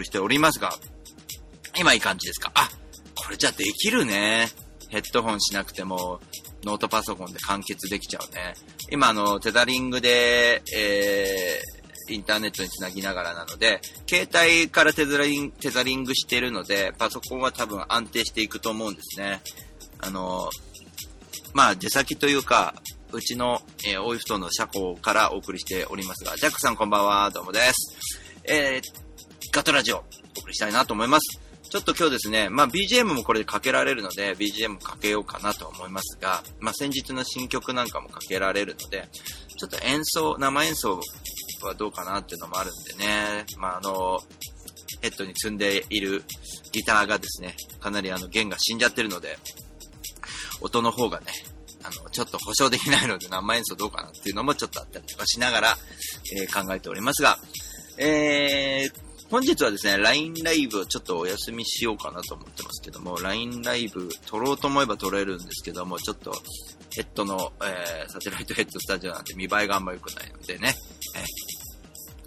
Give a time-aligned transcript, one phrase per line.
[0.00, 0.72] 送りしておりますが、
[1.78, 2.50] 今いい感じですか？
[2.54, 2.68] あ、
[3.14, 4.48] これじゃできるね。
[4.88, 6.20] ヘッドホンしなくても、
[6.64, 8.54] ノートパソコンで完結できちゃうね。
[8.90, 19.40] 今、あの、テザリングで、えー、インターネットにつなぎながらなので、携帯からテザリンテザリングしてるので、パソコンは多分安定していくと思うんですね。
[20.00, 20.50] あの、
[21.52, 22.74] まあ、出先というか、
[23.12, 27.96] うちの、えー、大井布団の車庫からお送りしておりますが、ジャックさんこんばんは、どうもです。
[28.44, 28.99] えー、
[29.52, 30.00] ガトラジオ、お
[30.42, 31.40] 送りしたいなと思います。
[31.70, 39.08] ちょっと今日ですね、まあ BGM もこれでかけられるので、BGM かけようかなと思いますが、まあ先日の新曲なんかもかけられるので、
[39.58, 41.00] ちょっと演奏、生演奏
[41.62, 44.20] はどうかなっていうのもあるんでね、まああの、
[45.02, 46.22] ヘッドに積んでいる
[46.70, 49.36] ギターがですね、かなりあの弦が死んじゃってるので、
[50.60, 51.26] 音の方がね、
[51.82, 55.76] あの、ちょっと保証できないので生演奏どうかなっていうのもちょっとあったりとかしながら、
[56.36, 57.38] えー考えておりますが、
[57.98, 66.32] えー、本日はですね、LINE ライブをちょっとお休みしようかなと思ってますけども、LINE ライブ撮ろうと思えば撮れるんですけども、ちょっと
[66.94, 70.74] ヘッドの、えー、サテライトヘッドスタジオなんで見栄えがあんま良くないのでね、
[71.16, 71.24] えー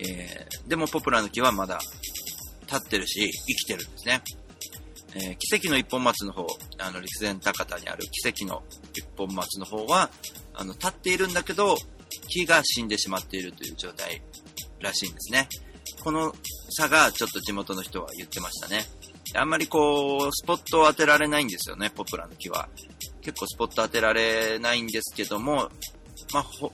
[0.00, 1.80] えでもポプラの木はまだ
[2.62, 4.22] 立ってるし、生きてるんですね。
[5.14, 6.46] え奇跡の一本松の方、
[6.78, 8.62] あの、陸前高田にある奇跡の
[8.94, 10.10] 一本松の方は、
[10.54, 11.76] あの、立っているんだけど、
[12.28, 14.22] 木が死んでしまっているという状態
[14.80, 15.48] らしいんですね。
[16.02, 16.34] この
[16.70, 18.84] 差がちょっと地元の人は言ってましたね。
[19.34, 22.68] あんまりこう、スポットを当てられないんですよね、ポプラの木は。
[23.20, 25.70] 結構スポット当てられないんですけども、
[26.32, 26.72] まあ、ほ、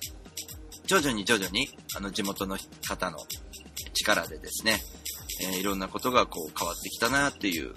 [0.86, 2.56] 徐々に徐々に、あの、地元の
[2.86, 3.18] 方の
[3.92, 4.80] 力でですね、
[5.42, 7.74] えーいろんなことがこう変わってきたなっていう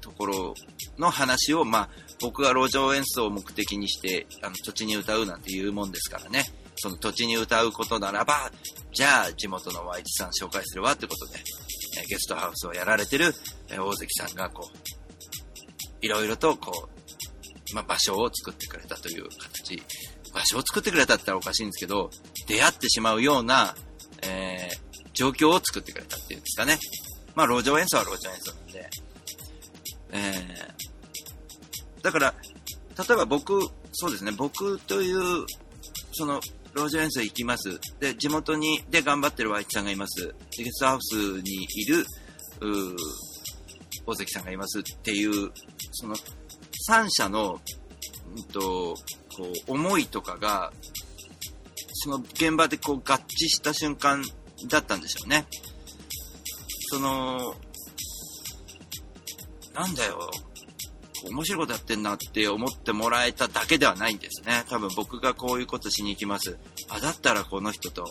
[0.00, 0.54] ところ
[0.98, 1.88] の話を、まあ、
[2.20, 6.44] 僕が路上演奏を目的にして、あの、土地に歌うなんていうもんですからね。
[6.84, 8.52] その土地に歌うことならば、
[8.92, 11.38] じゃあ地元の Y 地さん紹介するわってことで、
[12.02, 13.34] えゲストハウスをやられてる、
[13.70, 16.90] え大関さんがこう、いろいろとこ
[17.72, 19.82] う、まあ、場所を作ってくれたという形、
[20.34, 22.10] 場所を作ってくれたって言ったらおかしいんですけど、
[22.46, 23.74] 出会ってしまうような、
[24.22, 24.84] えー
[25.14, 26.76] 状況を作ってくれたっていうんですかね。
[27.36, 28.90] まあ、路上演奏は路上演奏なんで、
[30.10, 32.34] えーだから、
[32.98, 33.60] 例えば僕、
[33.92, 35.46] そうですね、僕という、
[36.12, 36.40] その、
[36.74, 37.80] 路上演奏行きます。
[38.00, 40.34] で、地元に、で頑張ってる Y さんがいます。
[40.56, 42.04] でゲストハウスにいる、
[42.60, 42.96] うー
[44.06, 45.50] 大関さんがいますっていう、
[45.92, 46.14] その、
[46.86, 47.60] 三者の、
[48.36, 48.94] うんと、
[49.36, 50.72] こう、思いとかが、
[51.92, 54.22] その現場でこう合致した瞬間
[54.68, 55.46] だったんでしょうね。
[56.90, 57.54] その、
[59.72, 60.30] なんだよ、
[61.30, 64.64] 面白いことやってんなって思ってもらえただけではないんですね。
[64.68, 66.58] 多分僕がこういうことしに行きます。
[66.88, 68.04] あ、だったらこの人と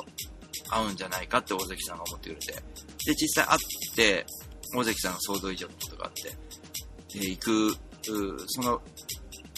[0.70, 2.54] 会うんじゃないかって大関さんが思ってくれて。
[3.06, 4.26] で、実際会って、
[4.76, 7.78] 大関さんが想像以上のことがあって、で、行く、
[8.48, 8.82] その、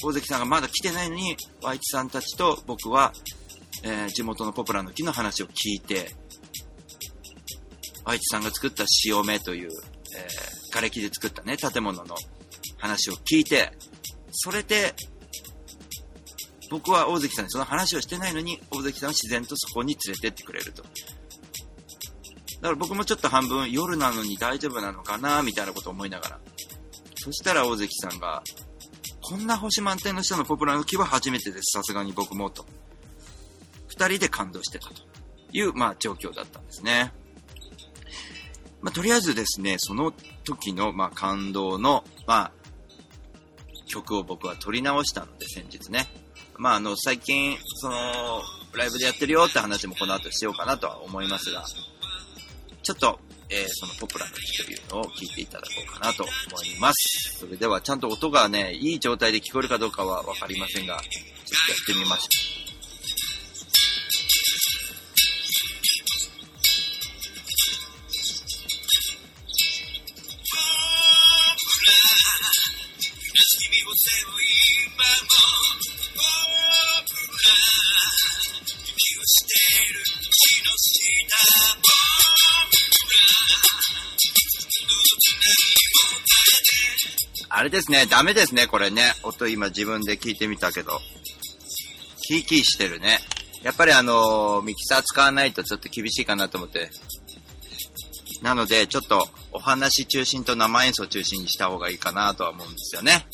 [0.04, 3.14] 大関さんがまだ来てないのに、ワイチさんたちと僕は、
[3.84, 6.14] えー、地元のポプラの木の話を聞いて、
[8.04, 12.16] ワイチさんが作った潮目という、えー、瓦礫で作ったね、建物の
[12.86, 13.72] 話を聞いて、
[14.32, 14.94] それで、
[16.70, 20.84] 僕は大関さんにその話をしてないのに、大関さんは自然とそこに連れてってくれると。
[20.84, 20.90] だ
[22.62, 26.40] から僕もちょっと半分夜なのに大丈夫なのかなみたいなことを思いながら。
[27.16, 28.44] そしたら大関さんが、
[29.22, 31.78] こんな星満点の人のポプラの木は初めてです。
[31.78, 32.66] さすがに僕もと。
[33.88, 35.02] 二人で感動してたと
[35.52, 37.12] いう、まあ状況だったんですね。
[38.86, 42.52] まあ、とりあえずですね、その時の、まあ、感動の、まあ、
[43.86, 46.08] 曲を僕は撮り直したので、先日ね。
[46.58, 48.42] まあ、あの、最近、その、
[48.74, 51.64] ライブでやってるよって話もこの後しようかなとは思いますが、
[52.84, 56.32] ちょっと、えー、そのポプラの木というのを聞いていただこうかなと思
[56.64, 57.40] います。
[57.40, 62.65] それでは、ちゃんと音がね、いい状態で聞こえるかどうかは分かりませんが、ちょっとやってみましょう。
[87.50, 89.14] あれですね、ダメですね、これね。
[89.24, 91.00] 音今自分で聞いてみたけど。
[92.22, 93.20] キーキーしてるね。
[93.64, 96.90] やっぱりあのー、ミキサー使わないとちょっと厳しいかなと思って。
[98.42, 103.26] なので、ちょっとお話中心と生演奏中心にした方がいいかなとは思うんですよね。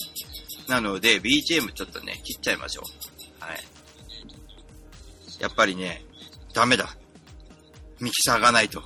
[0.72, 2.84] なので、BGM ちょっとね、切っちゃいましょ
[3.42, 3.44] う。
[3.44, 3.60] はい。
[5.38, 6.06] やっぱりね、
[6.54, 6.96] ダメだ。
[8.00, 8.82] ミキサーがないと。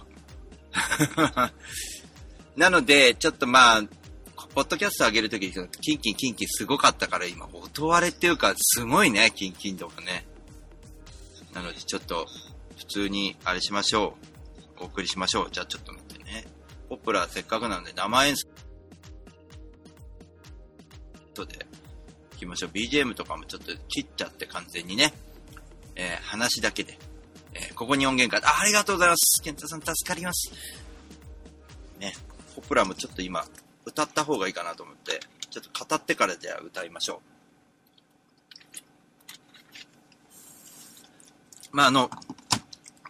[2.57, 3.83] なので、ちょっとまあ、
[4.55, 10.25] ポッドキャスト上げるとき、キンキンキンキンすごかったから今、音割れっていうか、すごいね、キンキンとかね。
[11.53, 12.27] なので、ちょっと、
[12.79, 14.17] 普通に、あれしましょ
[14.79, 14.83] う。
[14.83, 15.51] お送りしましょう。
[15.51, 16.47] じゃあちょっと待ってね。
[16.89, 18.47] ポプラせっかくなんで生演奏。
[21.43, 21.64] で、
[22.45, 22.69] きましょう。
[22.69, 25.13] BGM とかもちょっと切っちゃって完全にね。
[25.95, 26.97] えー、話だけで。
[27.53, 29.41] えー、ここに音源があ、ありがとうございます。
[29.41, 30.51] ケンタさん助かります。
[31.99, 32.13] ね。
[32.55, 33.45] ポプラもちょっと今、
[33.85, 35.19] 歌った方がいいかなと思って、
[35.49, 37.21] ちょっと語ってからじゃあ歌いましょ
[41.73, 41.75] う。
[41.75, 42.09] まあ、あの、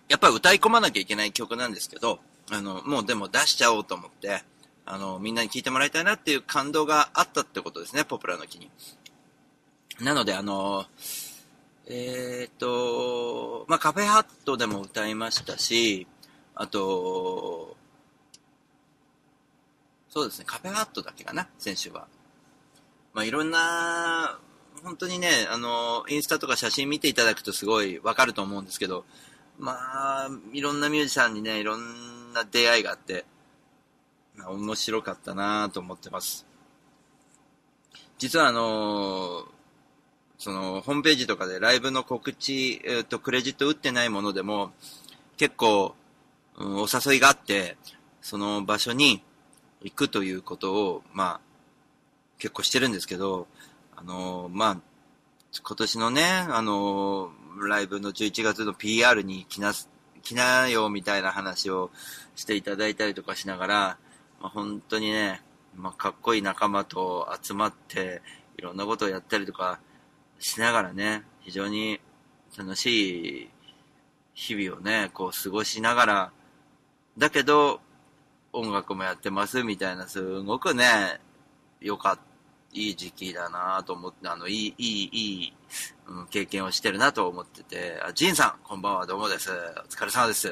[0.07, 2.19] やっぱり歌い込まなきゃいけない曲なんですけど、
[2.51, 4.43] あの、もうでも出しちゃおうと思って、
[4.85, 8.69] あの、みんなに聴いてもらいたいなっていう感動があったってことですね、ポプラの木に。
[9.99, 10.85] なので、あの、
[11.87, 16.07] えっ、と、まあ、カフェハットでも歌いましたし、
[16.53, 17.77] あと、
[20.09, 22.07] そうですね、カフェハットだけかな、選手は。
[23.13, 24.39] まあ、いろんな、
[24.83, 29.05] 本当にね、あの、インスタとか写真見ていただくとすごいわかると思うんですけど、
[29.57, 33.25] まあ、いろんなミュージシャンにね、いろんな出会いがあって、
[34.35, 36.45] まあ、面白かったなと思ってます。
[38.17, 39.45] 実はあの
[40.37, 44.71] その、ホームページとかでライブの告知、えっ、ー、と、クレジット打ってないものでも、
[45.37, 45.95] 結構、
[46.57, 47.77] うん、お誘いがあって、
[48.21, 49.21] その場所に、
[49.85, 51.39] 行くということを、まあ、
[52.39, 53.47] 結構してるんですけど、
[53.95, 54.77] あのー、まあ、
[55.63, 59.89] 今年のね、あのー、ライブの11月の PR に来なす、
[60.23, 61.91] 来なよみたいな話を
[62.35, 63.97] していただいたりとかしながら、
[64.41, 65.43] まあ、本当にね、
[65.75, 68.23] まあ、かっこいい仲間と集まって、
[68.57, 69.79] いろんなことをやったりとか
[70.39, 71.99] しながらね、非常に
[72.57, 73.49] 楽しい
[74.33, 76.31] 日々をね、こう過ごしながら、
[77.17, 77.79] だけど、
[78.53, 81.19] 音楽もやってますみたいな、すごくね、
[81.81, 82.21] よかった、
[82.73, 85.53] いい時期だなと思って、あの、いい、いい、いい、
[86.07, 89.49] うん、経験をしてるなと思ってて、あ、ジンさん、こんばんは、どうもです。
[89.49, 89.53] お
[89.87, 90.51] 疲れ様です。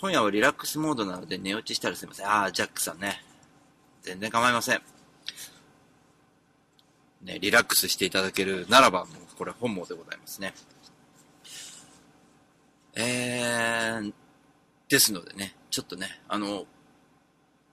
[0.00, 2.26] 今夜はリラックスモードなので寝落ちしたらすいません。
[2.26, 3.22] あ、ジャックさんね。
[4.02, 4.82] 全然構いません。
[7.22, 10.54] ね、リラックスしていただけるならば、もうこれ本望でございますね。
[12.94, 14.12] えー、
[14.88, 16.66] ですのでね、ちょっとね、あの、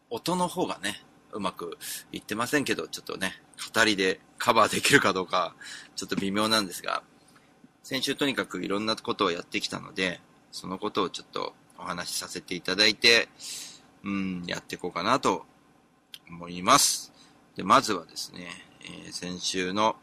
[0.09, 1.01] 音の方がね、
[1.31, 1.77] うまく
[2.11, 3.33] いってませんけど、ちょっとね、
[3.73, 5.55] 語りでカバーできるかどうか、
[5.95, 7.03] ちょっと微妙なんですが、
[7.83, 10.19] 先週とにかくいろんなことをやってきたので、
[10.51, 13.29] そのことをちょっとお話しさせていただいて、
[14.03, 15.45] うん、やっていこうかなと
[16.29, 17.11] 思います。
[17.55, 19.95] で、まずはですね、えー、先週の、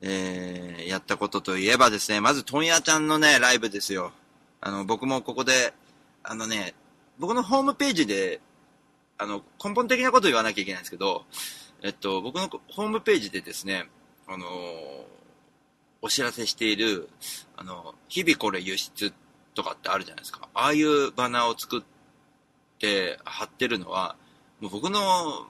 [0.00, 4.12] えー、やったことといえばですね、まず、トンヤちゃんのね、ライブですよ。
[4.60, 5.74] あの、僕もここで、
[6.22, 6.74] あのね、
[7.18, 8.40] 僕のホームページで、
[9.18, 11.24] あの、根本的なこと言わなきゃいけないんですけど、
[11.82, 13.88] えっと、僕のホームページでですね、
[14.26, 15.04] あのー、
[16.02, 17.08] お知らせしている、
[17.56, 19.12] あの、日々これ輸出
[19.54, 20.48] とかってあるじゃないですか。
[20.54, 21.82] ああいうバナーを作っ
[22.78, 24.16] て貼ってるのは、
[24.60, 25.48] もう僕の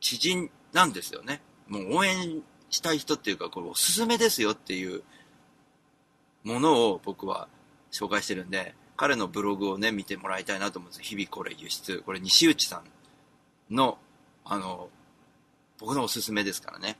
[0.00, 1.40] 知人なんですよね。
[1.68, 5.02] もう応援したい人っていうか、これおすすめですよっていう
[6.44, 7.48] ものを僕は
[7.90, 12.02] 紹介してるんで、彼のブログをね、見てもらいたいなと思うんです日々これ輸出。
[12.04, 12.82] これ西内さ
[13.70, 13.98] んの、
[14.44, 14.88] あの、
[15.78, 16.98] 僕のおすすめですからね。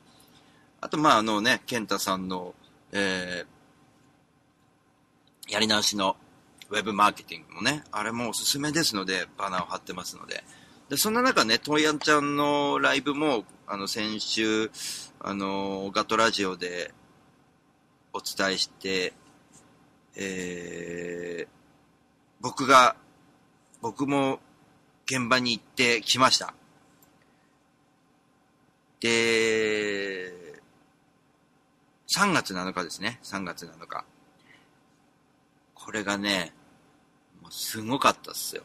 [0.81, 2.55] あと、まあ、あのね、健太さんの、
[2.93, 6.15] えー、やり直しの
[6.69, 10.43] ウェブマーケティングもね、あれもおすすめですので、バナーを貼ってますので。
[10.89, 14.71] で、そんな中ね、トイヤンちゃんのライブも、あの、先週、
[15.19, 16.91] あの、ガトラジオで
[18.13, 19.13] お伝えして、
[20.15, 21.47] えー、
[22.41, 22.95] 僕が、
[23.79, 24.39] 僕も
[25.05, 26.55] 現場に行ってきました。
[29.01, 30.33] で、
[32.07, 33.19] 3月7日ですね。
[33.21, 34.03] 3月7日。
[35.75, 36.55] これがね、
[37.39, 38.63] もうすごかったっすよ。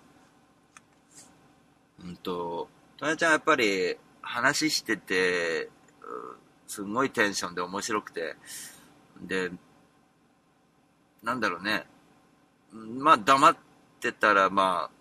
[2.03, 5.71] うんと、とやちゃんやっぱり話してて、
[6.67, 8.37] すごいテンションで面白くて、
[9.21, 9.51] で、
[11.23, 11.87] なんだろうね。
[12.73, 13.57] まあ黙っ
[14.01, 14.95] てたらまあ、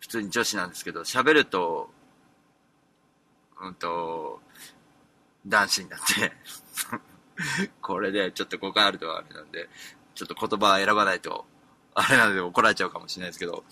[0.00, 1.90] 普通に女子なんですけど、喋ると、
[3.62, 4.40] うんと、
[5.46, 6.32] 男子になって
[7.80, 9.68] これでちょっと誤解あるとはあれなんで、
[10.14, 11.46] ちょっと言葉選ばないと、
[11.94, 13.64] あれなので怒られちゃうかもしれないですけど、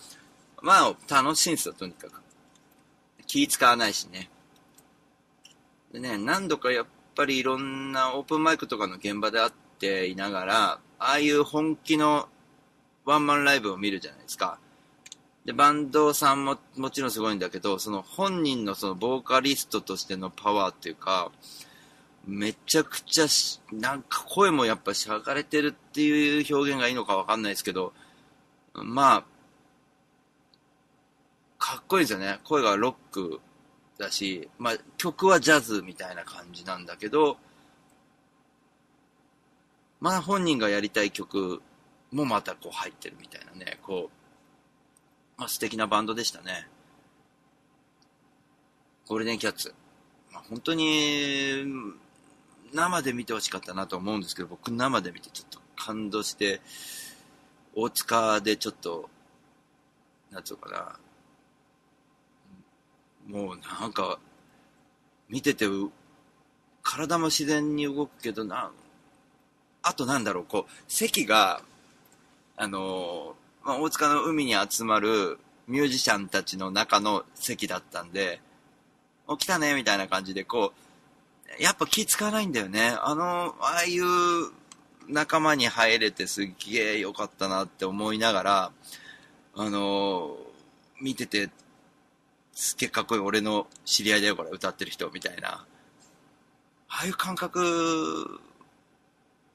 [0.61, 2.21] まあ楽しいんですよ、とにかく。
[3.27, 4.29] 気使わないしね。
[5.91, 12.27] でね、何度かやっぱりいろんなオープンマイクとかの現場で会っていながら、ああいう本気の
[13.05, 14.59] ワンマンライブを見るじゃないですか。
[15.45, 21.31] で、バンドさんももちろんすごいんだけど、その本人のそのボーカリストとしてのパワーっていうか、
[22.27, 23.25] めちゃくちゃ
[23.71, 27.93] なんか声もやっぱしゃがれてるっていう表現がいいのかわかんないですけど、
[28.73, 29.23] まあ、
[31.57, 32.39] かっこいいですよね。
[32.43, 33.41] 声がロック
[33.99, 37.37] だし、まあ曲はジャズみたいな感じなんだけど、
[39.99, 41.61] まあ本人がやりたい曲
[42.11, 44.19] もまたこう入ってるみたいなね、こう、
[45.39, 46.67] まあ、素敵なバンドでしたね。
[49.07, 49.73] ゴールデンキャッツ。
[50.31, 51.63] まあ、本当に、
[52.73, 56.61] 生で見てほしかったなと思うんですけど、僕生で見てちょっと感動して、
[57.75, 59.09] 大塚でちょっと、
[60.31, 60.99] なんつうかな、
[63.29, 64.19] もうなんか、
[65.29, 65.67] 見てて、
[66.81, 68.71] 体も自然に動くけどな、
[69.83, 71.61] あとなんだろう、こう、席が、
[72.57, 78.41] あのまあ、大塚の海に集まるミュージシャンたちの中の席だったんで、
[79.27, 80.73] お、来たね、みたいな感じで、こ
[81.59, 82.97] う、やっぱ気使わないんだよね。
[82.99, 84.03] あの、ああいう
[85.07, 88.71] 仲間に入れてすっげえ良かったなって思いながら、
[89.55, 90.35] あの
[90.99, 91.49] 見てて、
[92.59, 95.65] すっげえかっこいい俺の知り合いだよ、これ歌ってる人、みたいな。
[96.89, 98.41] ああいう感覚、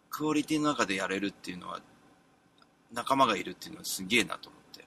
[0.08, 1.82] クオリティの中でやれるっていうのは
[2.94, 4.84] 仲間がいるっていうのはすげえなと思って。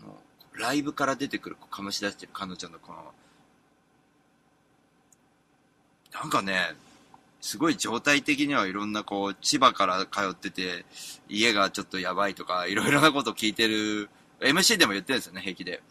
[0.00, 0.16] その、
[0.52, 3.12] ライブから出てくる、醸し出してる彼女のこの、
[6.12, 6.76] なんかね、
[7.40, 10.84] すごい状態的にはいろんなこう、千葉から通ってて、
[11.28, 14.08] 家がちょっとやばいとか、いろいろなこと聞いてる、
[14.40, 15.82] MC でも言ってるんですよね、平気で。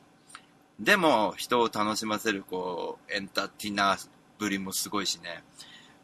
[0.80, 5.44] でも、人を楽しませる、こう、エンターテイナーぶりもすごいしね。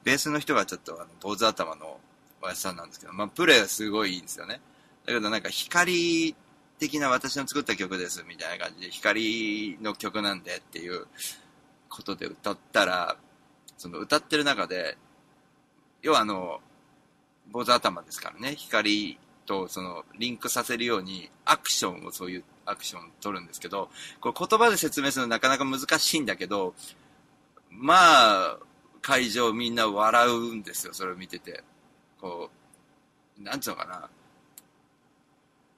[0.03, 1.99] ベースの人がちょっと、あの、坊主頭の
[2.41, 4.59] おやさんなんですけど、まあ、プレイはすごいいいんですよね。
[5.05, 6.35] だけどなんか光
[6.79, 11.07] 的な私の作った曲ですみたいな感じで、光の曲なんでっていう
[11.89, 13.17] ことで歌ったら、
[13.77, 14.97] その歌ってる中で、
[16.01, 16.59] 要はあの、
[17.51, 26.73] 坊主頭ですからね、光とそのリンクさせるようにアクションをそういうアクションを取るんですけど、これ言葉で説明するのなかなか難しいんだけど、
[27.69, 28.57] まあ、
[29.01, 31.63] 会場みんな笑うんですよ、それを見てて。
[32.21, 32.49] こ
[33.39, 34.09] う、なんつうのかな、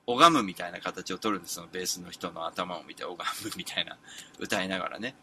[0.05, 3.97] 拝むみたいな形を取るんです、そのベースの人の頭を見て拝むみたいな、
[4.39, 5.15] 歌いながらね。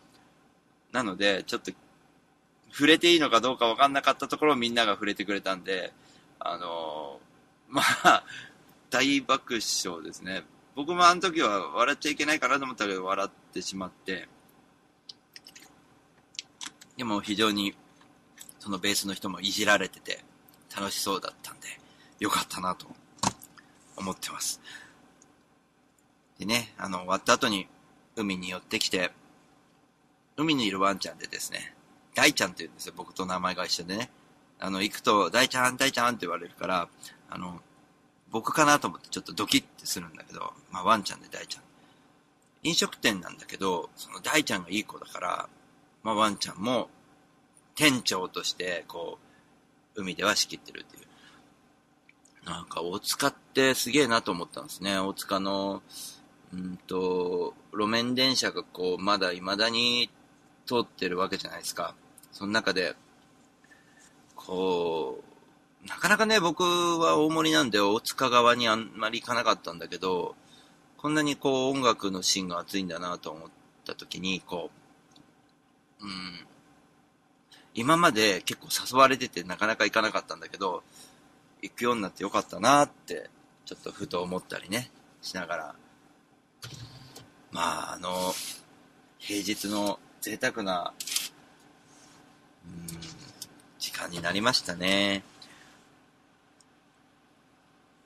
[0.91, 1.71] なので、ちょっと、
[2.73, 5.93] 触れていいのかどうか分かんなかったところをみんなが触れてくれたんで、
[6.41, 7.32] あのー、
[7.73, 8.23] まあ、
[8.91, 10.45] 大爆笑ですね。
[10.77, 14.29] 僕もあの時は笑っちゃいけないかなと思ったけど、笑ってしまって、
[16.99, 17.75] でも非常に、
[18.59, 20.23] そのベースの人もいじられてて、
[20.77, 21.69] 楽しそうだったんで、
[22.21, 22.87] よかったなと
[23.97, 24.61] 思ってます。
[26.39, 27.69] でね、あの、終わった後に
[28.17, 29.13] 海に寄ってきて、
[30.37, 31.75] 海にいるワンちゃんでですね、
[32.15, 34.11] 大ちゃんって言うんですよ、僕と名前が一緒でね。
[34.61, 36.89] あの、行くと、大ちゃん、大ちゃんって言われるから、
[37.35, 37.61] あの、
[38.31, 41.63] 僕かなと思ってちょっとドキッてするんだけど、まあワンちゃんで大ちゃん。
[42.63, 45.49] 飲食店なんだけど、その大ちゃんがいい子だから、
[46.03, 46.91] まあワンちゃんも
[47.75, 49.19] 店長として、こ
[49.97, 51.07] う、海では仕切ってるっていう。
[52.45, 54.99] なんか大塚ってすげえなと思ったんですね。
[54.99, 55.83] 大塚の、
[56.53, 60.11] うんと、路面電車がこう、まだ未だに
[60.67, 61.95] 通ってるわけじゃないですか。
[62.31, 62.95] その中で、
[64.37, 65.32] こう、
[65.87, 70.37] なかなかね、僕は大森なんで大塚側にあんまり行かなかったんだけど、
[70.97, 73.51] こんなにこう音楽のシーンが熱いんだなと思っ
[73.85, 74.71] た時に、こ
[76.01, 76.47] う、うん、
[77.75, 80.85] 今まで結構誘われててなかなか行かなかったんだけど、
[81.63, 83.31] 行くようになってよかったなって、
[83.65, 85.75] ちょっとふと思ったりね、しながら。
[87.51, 88.33] まあ、あの、
[89.19, 90.93] 平日の贅沢な、
[92.67, 92.87] うん、
[93.79, 95.25] 時間になりましたね。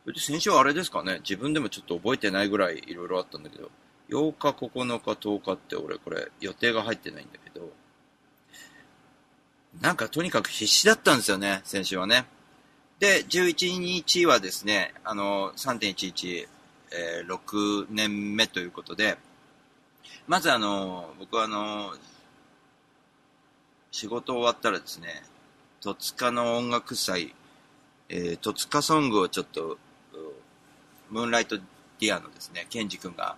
[0.06, 3.72] それで先週はあれですかね、自分でもちょっと覚えてないぐらいいろいろあったんだけど、
[4.08, 7.72] 8日、9日、10日って俺これ予定が入ってないんだけど、
[9.80, 12.25] なんかとにかく必死だったんですよね、先週はね。
[13.00, 16.46] で、11日はですね、あの、3.11、
[16.92, 19.18] えー、6年目ということで、
[20.28, 21.96] まずあの、僕はあの、
[23.90, 25.24] 仕事終わったらですね、
[25.81, 27.35] 戸塚の音楽祭、
[28.09, 29.78] えー、戸塚ソングをちょっと、
[31.11, 33.37] ムーンライトディアのですね、ケンジ君が、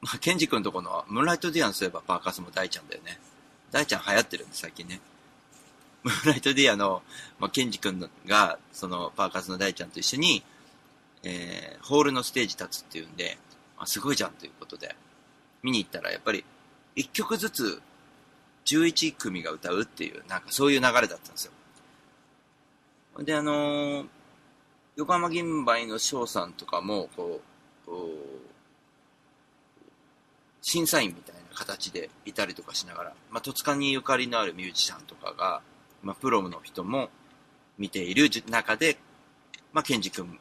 [0.00, 3.18] まあ、ケンジ君とこの、ムーンライトディアンそういえばパーカスも大ちゃんだよね。
[3.70, 5.00] 大ちゃん流行ってるんで、最近ね。
[6.02, 7.02] ムーンライトディアの、
[7.38, 10.42] まあ、ケンジ君が、そのパーカスの大ちゃんと一緒に、
[11.22, 13.38] えー、ホールのステージ立つっていうんで、
[13.78, 14.94] あ、すごいじゃんということで、
[15.62, 16.44] 見に行ったらやっぱり、
[16.94, 17.82] 一曲ずつ
[18.66, 21.52] 11組が歌うっていう、なんかそういう流れだったんですよ。
[23.24, 24.06] で、あのー、
[24.96, 27.42] 横浜銀杯の翔さんとかも、こ
[27.86, 27.90] う、
[30.62, 35.60] 審査員みたいな形でいたりとかしながら、まあ、戸塚にゆかりのあるミュージシャンとかが、
[36.02, 37.10] まあ、プロの人も
[37.76, 38.96] 見ている中で、
[39.74, 40.40] まあ、ケンジ君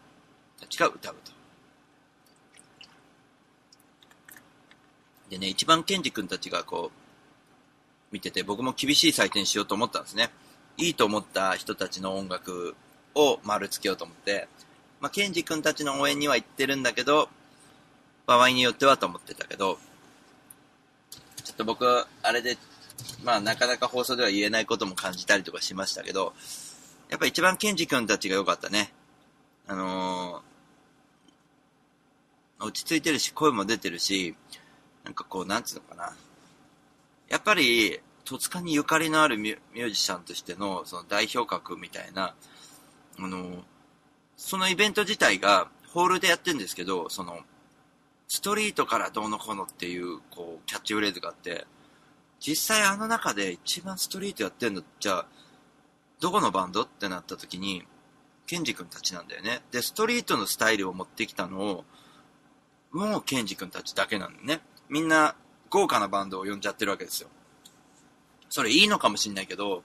[0.57, 1.31] たちが歌うと。
[5.29, 10.29] でね、一番ケンジ君たちがこう、見てて、僕も厳しい採点しようと思ったんですね。
[10.77, 12.75] いいと思った人たちの音楽
[13.15, 14.47] を丸つけようと思って、
[15.01, 17.29] まあ、ケンジ君たちの応援には行ってるんだけど、
[18.25, 19.77] 場合によってはと思ってたけど、
[21.43, 22.57] ちょっと僕、あれで、
[23.23, 26.33] まあなかなか放送では言えないことも感じたりとかしましたけど、
[27.09, 28.91] やっぱ一番ケンジ君たちが良かったね。
[29.67, 34.35] あのー、落ち着いてるし、声も出てるし、
[35.03, 36.15] なんかこう、なんつうのかな。
[37.29, 42.33] やっぱり、戸塚にゆかりのあるミュージシャンとしてのその代表格みたいな、
[43.19, 43.63] あの、
[44.37, 47.39] そのイベント自体がホールでやってるんですけど、その、
[48.27, 51.65] ストリートからどうのこうのっていう、こう、キャッチフレーズがあって、
[52.39, 55.25] 実際あの中で一番ストリートやってんの、じゃあ、
[56.19, 57.83] どこのバンドってなった時に、
[58.47, 59.61] ケンジ君たちなんだよね。
[59.71, 61.85] で、ストリートのスタイルを持ってきたのを、
[62.91, 64.61] もうケンジ君たちだけなんだね。
[64.89, 65.35] みんな
[65.69, 67.29] 豪華なバンドを呼んじゃってるわけですよ。
[68.49, 69.83] それいいのかもしんないけど、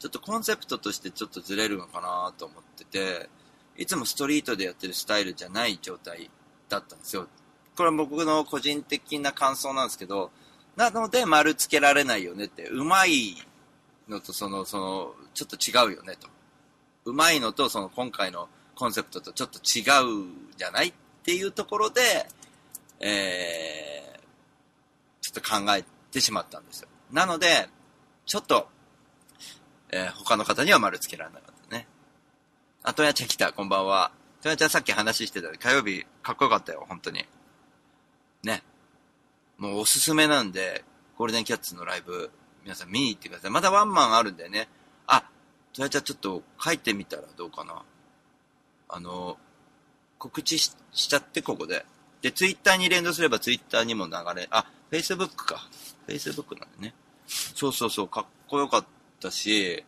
[0.00, 3.28] ちょっとコンセプトとしてちょっとずれるのかなと思ってて、
[3.76, 6.30] いつもストリートでやってるスタイルじゃない状態
[6.70, 7.28] だったんですよ。
[7.76, 10.30] これは僕の個人的な感想なんですけど、
[10.74, 13.36] なので丸つけられないよねって、うまい
[14.08, 16.28] のとその、その、ちょっと違うよねと。
[17.04, 19.82] うまいのとその今回のコンセプトとちょっと違
[20.22, 22.00] うじゃないっていうところで、
[23.00, 24.20] えー、
[25.20, 26.88] ちょっと考えてしまったんですよ。
[27.12, 27.68] なので、
[28.26, 28.68] ちょっと、
[29.92, 31.86] えー、他の方には丸つけられなかったね。
[32.82, 34.12] あ、とやちゃん来た、こんばんは。
[34.40, 37.26] とやちゃんさっき話してた火曜日、かっこよかったよ、本当に。
[38.42, 38.62] ね。
[39.58, 40.84] もうおすすめなんで、
[41.16, 42.30] ゴールデンキャッツのライブ、
[42.62, 43.50] 皆さん見に行ってください。
[43.50, 44.68] まだワンマンあるんだよね。
[45.06, 45.24] あ、
[45.72, 47.82] とやちゃんちょっと書いてみたらどうかな。
[48.88, 49.38] あの、
[50.18, 51.84] 告知しちゃって、ここで。
[52.22, 55.68] で、ツイッターに連動すればツイッターにも流れ、あ、フェイスブックか。
[56.06, 56.94] フェイスブックなんでね。
[57.26, 58.88] そうそうそう、かっこよかった
[59.28, 59.84] し、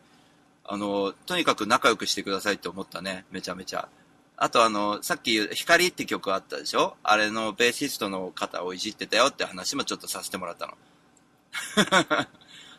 [0.65, 3.89] あの、とにかく仲良くしてくださいって思ったね、めちゃめちゃ。
[4.37, 6.97] あとあの、さっき、光って曲あったでしょ？
[7.03, 10.75] あれのベーシストの方をいじってたよって話もちょっとさせてもらったの。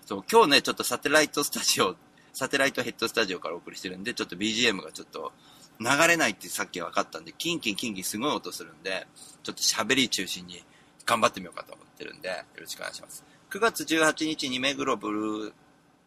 [0.06, 1.96] そう、今日ね、ちょっとサテライトスタジオ、
[2.34, 5.32] サテライトヘッドスタジオからお送りしてるんで、ちょっと BGM がちょっと
[5.80, 9.08] 流れないってさっき分かったんで、キンキンキンキンすごい音するんで、
[9.44, 10.64] ちょっと喋り中心に
[11.06, 13.24] 頑張ってみようかと思ってるんで、よろしくお願いします。
[13.52, 15.54] 9月18日に目黒ブルー、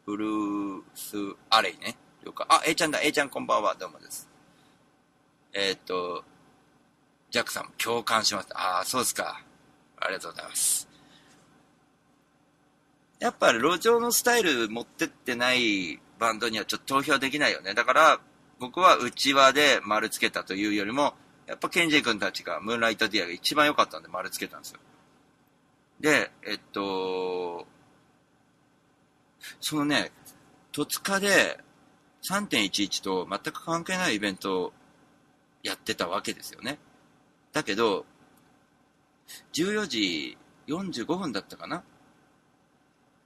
[0.06, 1.16] ブルース
[1.50, 1.96] アレイね。
[2.24, 2.46] 了解。
[2.48, 4.28] あ、A ちゃんだ、A ちゃんこんばんは、どうもです。
[5.52, 6.22] えー、っと、
[7.32, 8.48] ジャックさんも共感します。
[8.52, 9.42] ああ、そうですか。
[9.98, 10.88] ありがとうございます。
[13.18, 17.74] やっぱ路上のスタイル持ってってないバンドにはちょっと投票できないよね。
[17.74, 18.20] だから、
[18.60, 21.14] 僕は内輪で丸つけたというよりも、
[21.48, 24.78] やっぱケンジ君たちがムーンライトディアが一番良かったんで丸つけたんですよ。
[25.98, 27.66] で、えっと、
[29.60, 30.12] そのね、
[30.72, 31.58] 戸塚で
[32.28, 34.72] 3.11と全く関係ないイベントを
[35.62, 36.78] やってたわけですよね。
[37.52, 38.04] だけど、
[39.54, 41.82] 14時45分だったかな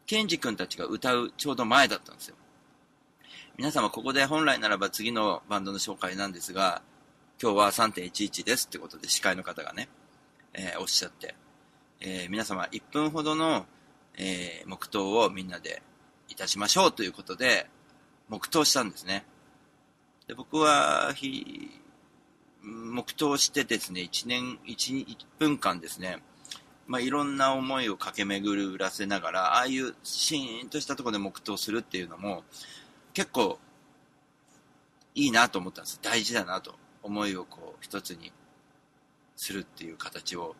[0.06, 2.36] ケンジ君たちが歌うちょうど前だったんですよ。
[3.56, 6.82] 皆様ここで本来ならば次のバンドの紹介なんですが、
[7.42, 9.88] 今日は3.11ですってことで司会の方がね、
[10.52, 11.34] えー、おっしゃって、
[12.00, 13.66] えー、皆様1分ほどの、
[14.16, 15.82] えー、黙祷をみんなで
[16.30, 17.68] いたしましょうということで、
[18.30, 19.26] 黙祷したんですね。
[20.26, 21.12] で僕は、
[22.62, 26.22] 黙祷してですね、1年1、1分間ですね、
[26.86, 32.44] まあ、いろんな思いを駆け巡らせながら、ああいうシーンとしたところで黙祷するっていうのも、
[33.12, 33.58] 結構、
[35.14, 35.98] いいなと思ったんです。
[36.00, 36.74] 大事だなと。
[37.02, 38.32] 思いをこう、一つに
[39.36, 40.54] するっていう形を。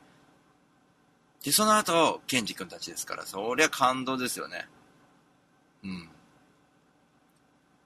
[1.43, 4.69] で、その後、ケンジ君たちですから、そりゃ感動ですよね。
[5.85, 6.09] うん。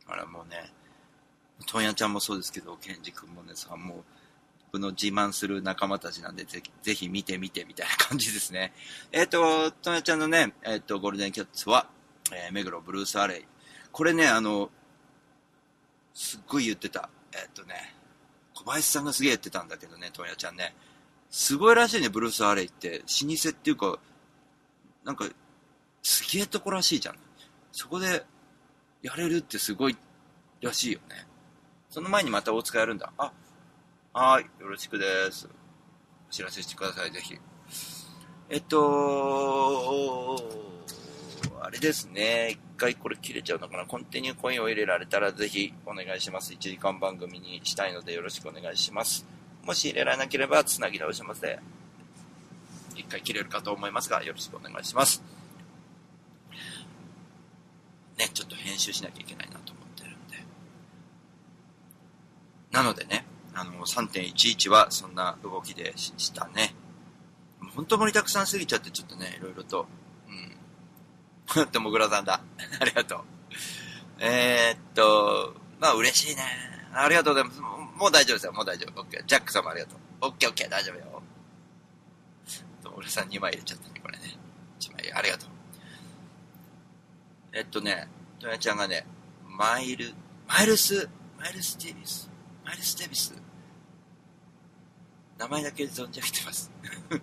[0.07, 0.73] あら、もうね、
[1.67, 4.05] トンヤちゃんもそうですけど、ケンジ君もね、さ、もう、
[4.73, 8.73] 僕の自慢する仲間たちなんで、ぜひ、ぜひ見てみて、みたいな感じですね。
[9.13, 11.89] えっ、ー、と、トンヤちゃんのね、えっ、ー、と、ゴールデンキャッツは、
[12.33, 13.45] えー、目黒ブルースアレイ。
[13.93, 14.71] これね、あの、
[16.13, 17.09] すっごい言ってた。
[17.33, 17.95] えっ、とね、
[18.55, 20.75] 小林さんがすげえ言ってたんだけどね、トンヤちゃんね。
[21.31, 22.99] すごいらしいね、ブルース・アレイって。
[22.99, 23.99] 老舗っていうか、
[25.05, 25.29] なんか、
[26.03, 27.17] すげえとこらしいじゃん。
[27.77, 28.25] そこで、
[29.03, 29.97] やれるってすごい
[30.61, 31.27] らしいよね。
[31.91, 33.13] その前にまた大塚やるんだ。
[33.19, 33.33] あ、
[34.13, 35.49] はい、よろしくです。
[36.29, 37.37] お知らせしてください、ぜひ。
[38.49, 40.39] えっと、
[41.61, 42.51] あれですね。
[42.51, 43.87] 一回これ切れちゃうのかな。
[43.87, 46.53] コンティニューコインを入れられたらぜひお願いします。
[46.53, 49.27] 1時間番組にしたいのでよろしくお願いします。
[49.65, 51.59] もし入れられなければ、つなぎ直しますで、
[52.95, 55.25] 一回切れるかと思いますが、よろしくお願いします。
[58.17, 60.45] ね、ちょっと編集しなきゃいけないなと思ってるんで。
[62.71, 63.25] なのでね、
[63.55, 66.75] あの、3.11はそんな動きでしたね。
[67.75, 69.87] 本当盛りだくさんすぎちゃって、ちょっとね、いろいろと、
[71.57, 71.67] うん。
[71.71, 72.41] ともぐらさんだ。
[72.81, 73.25] ありがとう。
[74.19, 76.43] えー、っと、まあ嬉しいね。
[76.93, 77.61] ありがとうございます。
[77.61, 79.01] もう大丈夫ですよ、もう大丈夫。
[79.01, 79.25] オッケー。
[79.25, 79.99] ジャック様ありがとう。
[80.23, 81.23] オッケーオッケー、大丈夫よ。
[82.83, 84.37] ともぐらさん2枚入れちゃったね、これね。
[84.81, 85.54] 1枚、ありがとう。
[87.55, 88.09] えっとね、
[88.41, 89.07] とやちゃんがね、
[89.49, 90.13] マイル、
[90.49, 92.29] マイルス、マイルス・ディビス、
[92.67, 93.33] マイルス・デビス。
[95.39, 96.71] 名前だけ存じ上げてます。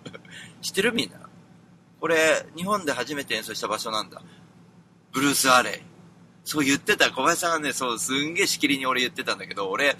[0.62, 1.18] 知ってるみんな？
[2.00, 4.22] これ、日本で初めて演奏した場所なんだ。
[5.12, 5.82] ブルース・アレイ。
[6.44, 7.10] そう言ってた。
[7.10, 9.94] 小林さんがね、そう、すんげえしきりに俺言ってたんだけど、俺、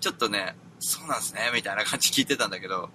[0.00, 2.88] ちょっとね、そうなんすね、みたいな感じ聞いてたんだけど、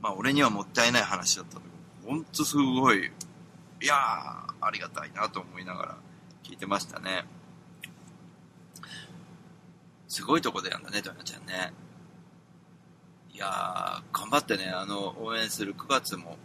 [0.00, 1.68] まあ俺にはもったいない話だったんだ
[2.00, 5.96] けど、ほんとすごい、いやー、ありがたいなと思いながら
[6.42, 7.24] 聞いてましたね。
[10.08, 11.72] すごいとこでやんだね、トヨナちゃんね。
[13.32, 16.38] いやー、頑張ってね、あの、応援する9月も、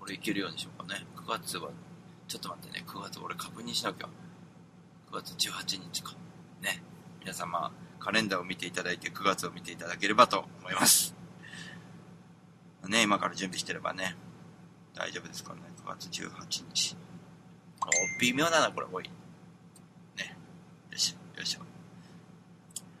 [0.00, 1.06] 俺行けるようにしようかね。
[1.16, 1.70] 9月は、
[2.26, 4.08] ちょっと待ってね、9月俺確認しなきゃ。
[5.10, 6.14] 9月18日か。
[6.62, 6.82] ね。
[7.20, 11.14] 皆様、カレンダーを見ていただいて、9月を見ていただければと思います。
[12.88, 14.16] ね、今から準備してればね、
[14.94, 15.62] 大丈夫ですからね。
[15.84, 16.96] 9月18日。
[18.20, 19.04] 微妙だな、これ、おい。
[20.16, 20.36] ね。
[20.90, 21.60] よしょ、よいしょ。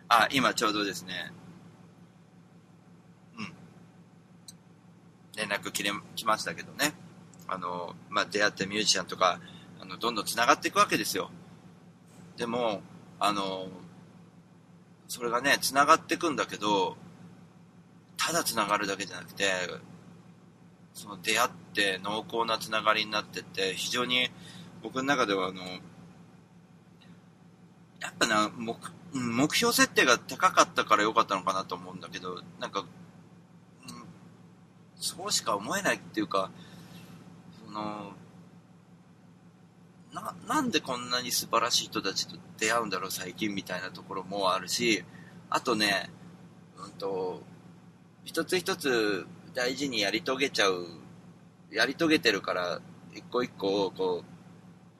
[0.08, 1.32] あ、今ちょうどですね、
[3.38, 3.52] うん
[5.36, 6.94] 連絡切れ、来ましたけどね。
[7.46, 9.40] あの、まあ、出会ったミュージシャンとか、
[9.80, 11.30] あの、どんどん繋がっていくわけですよ。
[12.36, 12.80] でも、
[13.18, 13.68] あの、
[15.08, 16.96] それがね、繋がっていくんだけど、
[18.16, 19.44] ただ繋がるだけじゃなくて、
[20.94, 24.30] その出会って濃厚なつながりになってって非常に
[24.82, 25.62] 僕の中ではあの
[28.00, 28.74] やっぱな目
[29.12, 32.86] 目標設定が高かったから良かったのかなと思うんだけどなんか、うん、
[34.96, 36.50] そうしか思えないっていうか
[37.66, 38.12] その
[40.12, 45.04] ななんでこんなに素晴らしい人たちと出会うんだろう最近みたいなところもあるし
[45.50, 46.10] あとね
[46.78, 47.42] うんと
[48.24, 50.86] 一つ一つ大事にやり遂げちゃう
[51.72, 52.80] やり遂げてるから
[53.14, 54.39] 一個一個こう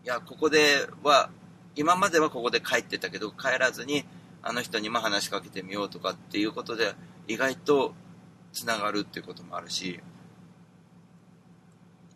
[0.04, 1.30] いやここでは
[1.76, 4.04] 今まではここで帰ってたけど帰らずに
[4.42, 6.94] あの人にも話しかけてみようとかっていうことで
[7.28, 7.94] 意外と
[8.52, 10.00] つながるっていうこともあるし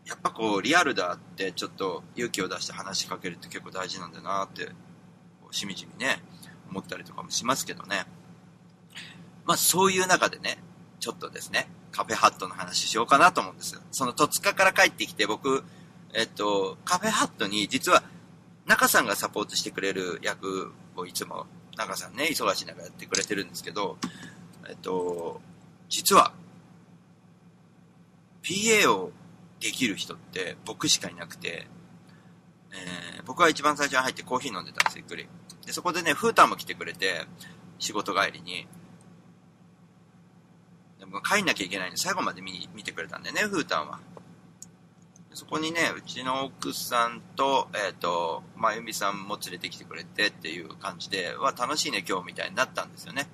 [0.06, 4.68] やっぱこうリアルだってちょっと勇気を出して話しかけるって結構大事なんだなって
[5.50, 6.20] しみじみね
[6.70, 8.06] 思ったりとかもしますけどね。
[9.44, 10.58] まあそういう中でね
[11.00, 15.62] ちょっとですねカフェハットの話しようかなと思うんですその戸塚から帰ってきて僕
[16.14, 18.02] えっとカフェハットに実は
[18.66, 21.46] 中さんがサポートしてくれる役をいつも
[21.76, 23.98] 中さんね忙しい中やってくれてるんですけど
[24.68, 25.40] えっと
[25.88, 26.32] 実は
[28.42, 29.10] PA を
[29.60, 31.66] できる人って僕しかいなくて、
[32.72, 35.26] えー、僕は一番最初に入ってコーヒー飲んでたんですゆっくり。
[35.64, 37.22] でそこでねフーターも来てくれて
[37.78, 38.66] 仕事帰りに。
[40.98, 43.98] でも帰んなきゃいけないんで最後まで見見てくれたんでねフーターは。
[45.34, 53.28] そこにねうちの奥さんと,、えーと、まゆみさんも連れてきてくれてっていう感じでわ楽しいね今日みたいになったんですよね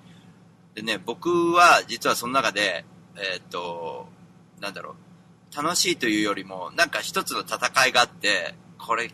[0.74, 2.84] でね僕は実はその中で
[3.16, 4.08] えっ、ー、と
[4.60, 4.94] なんだろう
[5.54, 9.10] 楽しいというよりも、なんか一つの戦いがあって、これ、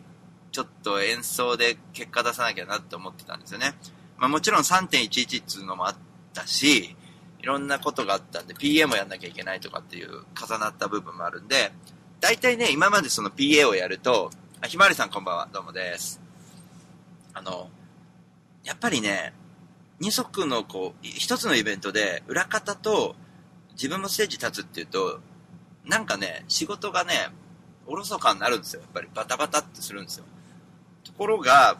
[0.51, 3.73] ちょっと演奏で結果出さなきゃなって思ってたんですよね。
[4.17, 5.95] まあもちろん3.11っていうのもあっ
[6.33, 6.95] たし、
[7.39, 11.71] いろんなことがあったんで、PA もやんなきゃいけないとかっていう重なった部分もあるんで、
[12.19, 16.19] 大体ね、今までその PA をやると、あ、ひまわりさんこんばんは、どうもです。
[17.31, 17.69] あの、
[18.63, 19.33] やっぱりね、
[19.99, 23.15] 二足のこう、一つのイベントで、裏方と
[23.73, 25.19] 自分もステージ立つっていうと、
[25.85, 27.13] なんかね、仕事がね、
[27.85, 28.81] おろそかになるんですよ。
[28.81, 30.25] やっぱりバタバタってするんですよ。
[31.03, 31.77] ところが、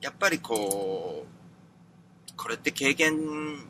[0.00, 3.66] やっぱりこう、これって経験、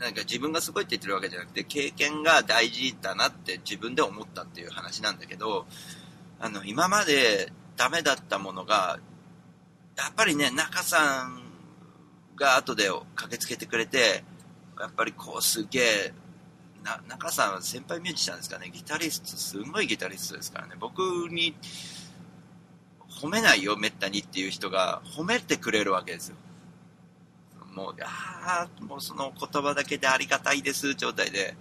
[0.00, 5.66] なんか自分がすごいって言ってるわけじゃなくて、経験が大事だなって自分で思ったっていう話なんだけど、
[6.40, 8.98] あの、今までダメだったものが、
[9.98, 11.42] やっぱりね、中さん
[12.34, 14.24] が後で駆けつけてくれて、
[14.78, 16.12] やっぱりこうすげえ
[16.82, 21.54] な中さんは先輩ミュージシャンですかね、ギタリスト、すんごいギタリストですからね、僕に
[23.20, 26.36] 褒めないよ、めったにっていう人が褒めてくれるわけですよ。
[27.74, 31.56] もう、ああ、もうその言葉だけでありがたいです状態で、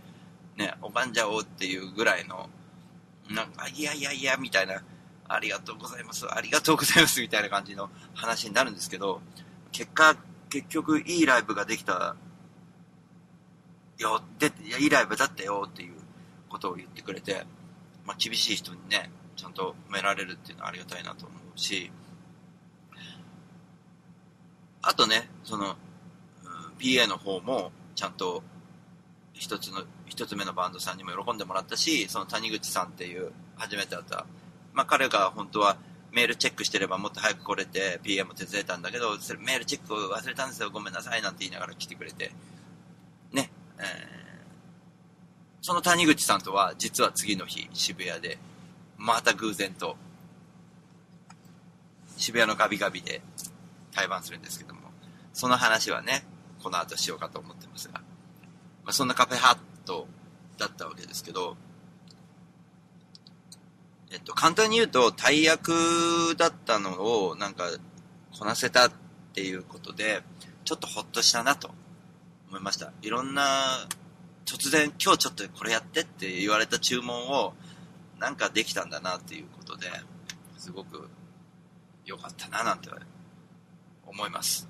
[0.58, 2.50] ね、拝んじゃおうっていうぐらいの、
[3.30, 4.82] なんか、いやいやいや、みたいな、
[5.28, 9.22] ありがとうございます、ありがとうございます、みたいな感じの話になるんですけど、
[9.72, 10.16] 結果、
[10.50, 12.16] 結局いいライブができた
[14.00, 15.94] よ、で、いやいいライブだったよっていう
[16.50, 17.46] ことを言ってくれて、
[18.06, 21.92] まあ、厳しい人にね、ちゃんと褒められるっていうのはありがたいなと思うし、
[24.82, 25.76] あとね、その、
[26.80, 28.42] PA の方も、ちゃんと、
[29.34, 34.26] 一つの、一つ目のバンドさんにも喜んでもらったし、その谷口さんっていう、初めて会った、
[34.74, 35.78] まあ、彼が本当は、
[36.12, 42.32] メールチェックしてればもっと早く来れて PM も手伝えたんだけど、それメールチェック忘れたんですよ、ごめんなさいなんて言いながら来てくれて、
[43.32, 43.86] ね、えー、
[45.62, 48.40] その谷口さんとは実は次の日渋谷で
[48.98, 49.98] また偶然と
[52.18, 53.22] 渋谷のガビガビで
[53.94, 54.80] 対バンするんですけども。
[55.32, 56.24] その話はね
[56.62, 58.02] この後しようかと思ってますが、ま
[58.88, 60.08] あ、そんなカフェハット
[60.58, 61.56] だったわけですけど
[64.12, 67.66] えっと簡単に言うと大役だったのをなんか
[68.38, 68.92] こなせたっ
[69.34, 70.22] ていうことで
[70.70, 71.72] ちょっとほっとしたなと
[72.48, 72.94] 思いました。
[73.02, 73.88] いろんな、
[74.46, 77.56] 突然今日ちょっとこれやってって言われた注文を
[78.20, 79.88] なんかできたんだなっていうことで、
[80.60, 81.10] すごく
[82.06, 82.92] 良かったななんて
[84.06, 84.69] 思います。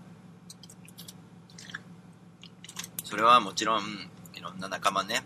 [3.09, 3.81] それはもちろん、
[4.35, 5.23] いろんな仲間ね、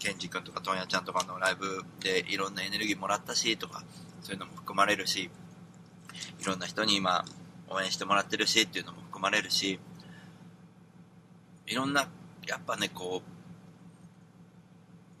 [0.00, 3.84] ケンジ君とかトンヤちゃんとかのライブでいろんなエネルギーもらったしとか、
[4.22, 5.30] そういうのも含まれるし、
[6.40, 7.24] いろんな人に今
[7.68, 9.78] 応援してもらってるしっていうのも含まれるし、
[11.68, 12.08] いろんな、
[12.48, 13.22] やっぱね、こ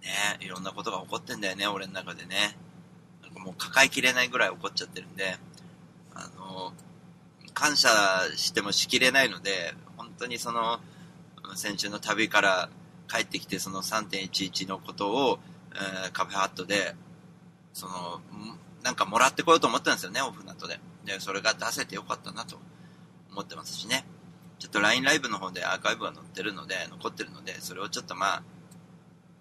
[0.02, 2.56] う、ね、いろんなことが起こってんだよね、俺の中でね。
[3.22, 5.36] なんかもう抱えきれないぐらい起こっちゃってるんで、
[6.16, 6.72] あの、
[7.54, 7.88] 感謝
[8.34, 10.80] してもしきれないので、本当にその、
[11.54, 12.68] 先週の旅から
[13.08, 15.38] 帰ってきてその3.11のことを
[15.74, 16.94] えーカフェハットで、
[17.72, 18.20] その、
[18.82, 20.78] なんかもらってこようと思ったんですよね、オフナットで。
[21.04, 22.58] で、それが出せてよかったなと
[23.30, 24.04] 思ってますしね。
[24.58, 28.42] ちょっと LINE ライブの方でアーカイブが載ってるので、残ってるので、それをちょっとまあ、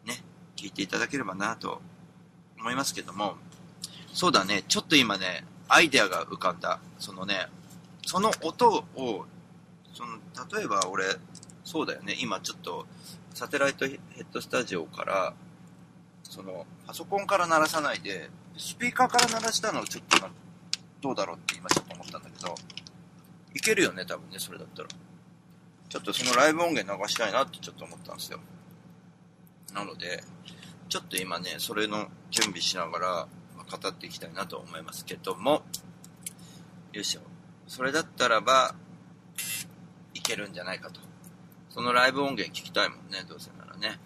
[0.06, 0.24] ね、
[0.56, 1.82] 聞いていただければなと
[2.60, 3.36] 思いますけども、
[4.14, 6.80] そうだね、ちょっと今ね、アイデアが浮かんだ。
[7.00, 7.48] そのね、
[8.06, 9.26] その音を、
[9.94, 10.18] その、
[10.58, 11.06] 例えば俺、
[11.72, 12.86] そうだよね、今ちょっと、
[13.34, 15.34] サテライトヘッドスタジオから、
[16.22, 20.18] その、パソコンから鳴らさないで、スピーカーから鳴らしたのちょっと、
[21.00, 22.56] どうだろうって今ちょっと思ったんだけど、
[23.56, 24.90] いけるよね、多分ね、それだったら。
[25.88, 28.42] ちょっとそのライブ音源流したいなってちょっと思ったんですよ。
[29.74, 30.26] なので、
[30.90, 35.64] ちょっと今ね、それの準備しながら、語っていきたいなと思いますけども、
[36.92, 37.22] よいしょ。
[37.66, 38.76] それだったらば、
[40.14, 41.11] いけるんじゃないかと。
[41.74, 43.98] そのライブ音源聞きたいもんね、どうせならね。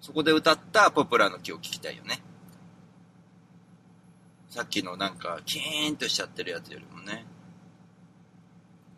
[0.00, 2.22] そこで歌ったポプラの木を聞きたいよね。
[4.50, 7.24] さっきのなんか、キーンとしちゃってるやつよりもね。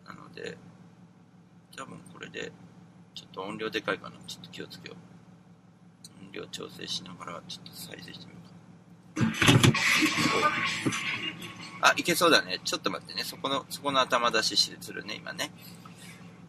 [0.05, 0.57] なので、
[1.77, 2.51] 多分これで、
[3.13, 4.17] ちょっと音量でかいかな。
[4.27, 4.95] ちょっと気をつけよ
[6.21, 6.25] う。
[6.25, 8.39] 音量調整しながら、ちょっと再生してみよ
[9.15, 9.31] う
[11.81, 11.89] か。
[11.89, 12.59] あ、いけそうだね。
[12.65, 13.23] ちょっと待ってね。
[13.23, 15.51] そこの、そこの頭出しするね、今ね。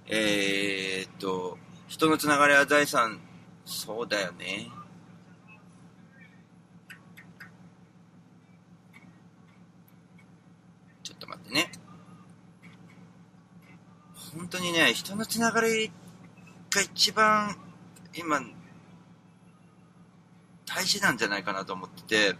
[0.08, 3.18] えーっと、人のつながりは財産、
[3.64, 4.70] そうだよね。
[11.02, 11.70] ちょっと待ってね。
[14.36, 15.90] 本当にね、人のつながり
[16.70, 17.56] が一番
[18.14, 18.40] 今、
[20.66, 22.36] 大事なんじゃないかなと思ってて、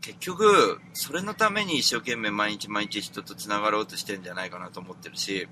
[0.00, 5.46] 結局、それのために一生懸命毎日毎日人とつながろうとしてんじゃないかなと思ってるし、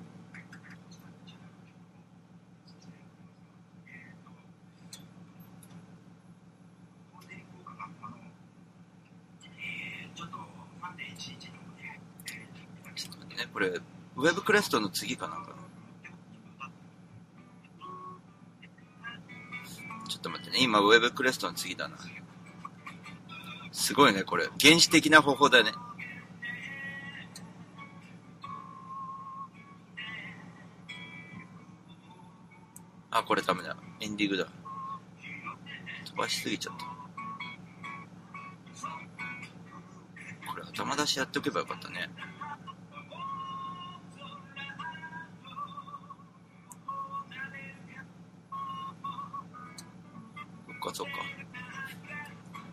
[10.14, 10.26] ちょ
[13.10, 15.52] っと待ってね、これ、ウェブクレストの次かなんか
[20.08, 21.96] ちょっと待ってね、今ウェブクレストの次だな。
[23.72, 24.48] すごいね、これ。
[24.60, 25.72] 原始的な方法だね。
[33.10, 33.76] あ、これダメだ。
[33.98, 34.46] エンディングだ。
[36.04, 36.84] 飛ばしすぎちゃった。
[40.48, 42.08] これ頭出しやっておけばよかったね。
[50.80, 51.12] かそっか。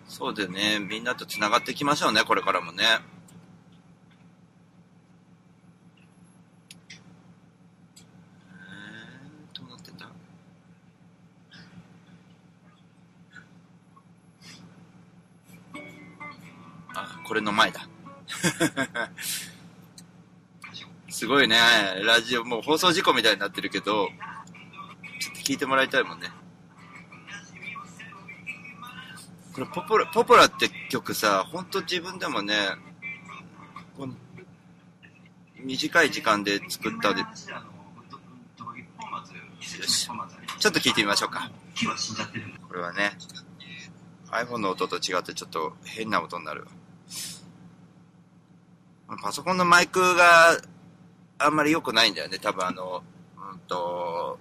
[0.07, 2.83] そうでね、みんなと繋がっていきましょうね、これからもね。
[17.25, 17.89] これの前だ。
[21.09, 21.57] すごいね、
[22.03, 24.09] ラジオ、もう放送事故みたいになってるけど、
[25.19, 26.29] ちょっと聞いてもらいたいもんね。
[29.55, 32.53] これポポラ、ポポラって曲さ、ほんと自分でもね、
[33.97, 34.13] この
[35.63, 37.27] 短い時間で作ったで、よ
[39.87, 40.09] し。
[40.59, 41.49] ちょっと聞いてみましょうか。
[42.67, 43.17] これはね、
[44.29, 46.67] iPhone の音と違ってちょっと変な音になる。
[49.21, 50.59] パソコンのマイクが
[51.37, 52.39] あんまり良くないんだよね。
[52.39, 53.03] 多分あの、
[53.53, 54.37] うんと、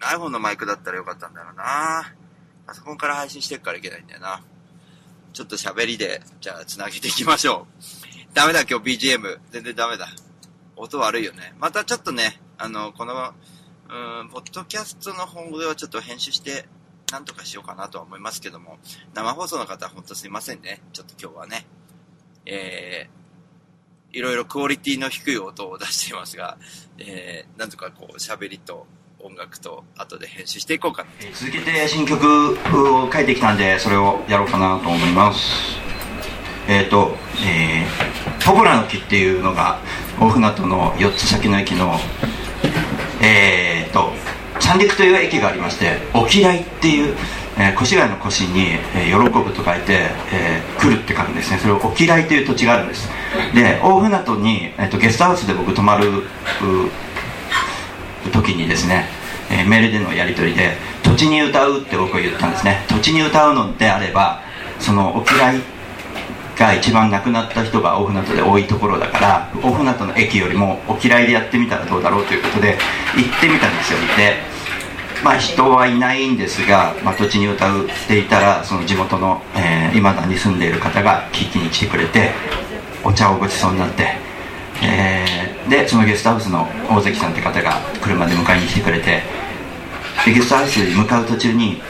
[0.00, 2.14] iPhone のマイクだったらよかったんだろうな。
[2.66, 4.42] パソコンから配信してるからいけないんだよな。
[5.32, 8.34] ちょっと喋りで、じゃあ繋げていきましょう。
[8.34, 9.38] ダメだ今日 BGM。
[9.50, 10.08] 全然ダメだ。
[10.76, 11.54] 音悪いよね。
[11.58, 16.66] またちょっとね、あの、この、うん、ポッドキャストの方ではちょっと編集して、
[17.12, 18.78] なんとかしようかなとは思いますけども、
[19.14, 20.82] 生放送の方は本当すいませんね。
[20.92, 21.66] ちょっと今日はね。
[22.46, 26.58] えー、いろいろクオリティの低い音を出していますが、
[26.98, 28.86] えー、なんとかこう喋りと
[29.20, 35.86] 音楽と後で編集していこうかな続けて新曲を書いてきたんでそれをやろうかなと思います。
[36.68, 39.78] えっ、と、えー、ポポラの木っていうのが
[40.20, 41.94] 大船渡の4つ先の駅の
[43.22, 44.12] えっ、と
[44.60, 47.14] 三陸という駅がありまして沖来っていう、
[47.56, 51.58] えー、越谷の越に、えー喜ぶと書いて、えー来るって書くんですね。
[51.58, 53.08] それを沖来という土地があるんです。
[53.54, 56.22] で大船渡に、えー、とゲストハウスで僕泊まる
[58.30, 59.06] 時にですね、
[59.50, 62.84] えメールでのやり取りで土地に歌うって僕は言ったんですね。
[62.88, 64.40] 土地に歌うのであれば
[64.78, 65.60] そのお嫌い
[66.56, 72.78] が一番亡くなった人が大船渡で多いところだから大船渡の駅よりもお嫌いでやってみたらどうだろうということで
[73.14, 73.98] 行ってみたんですよ。
[74.16, 74.56] で
[75.24, 79.42] まあ、人はいないんですが、まあ、土地に歌うっていたらその地元の
[79.94, 82.32] いま、えー、だに住んでいる方が聞きに来てくれて
[83.02, 84.18] お茶をごちそうになって、
[84.82, 89.22] えー、でそのゲストハウスの大関さんって方が車で迎えに来てくれて
[90.24, 91.80] でゲストハウスに向かう途中に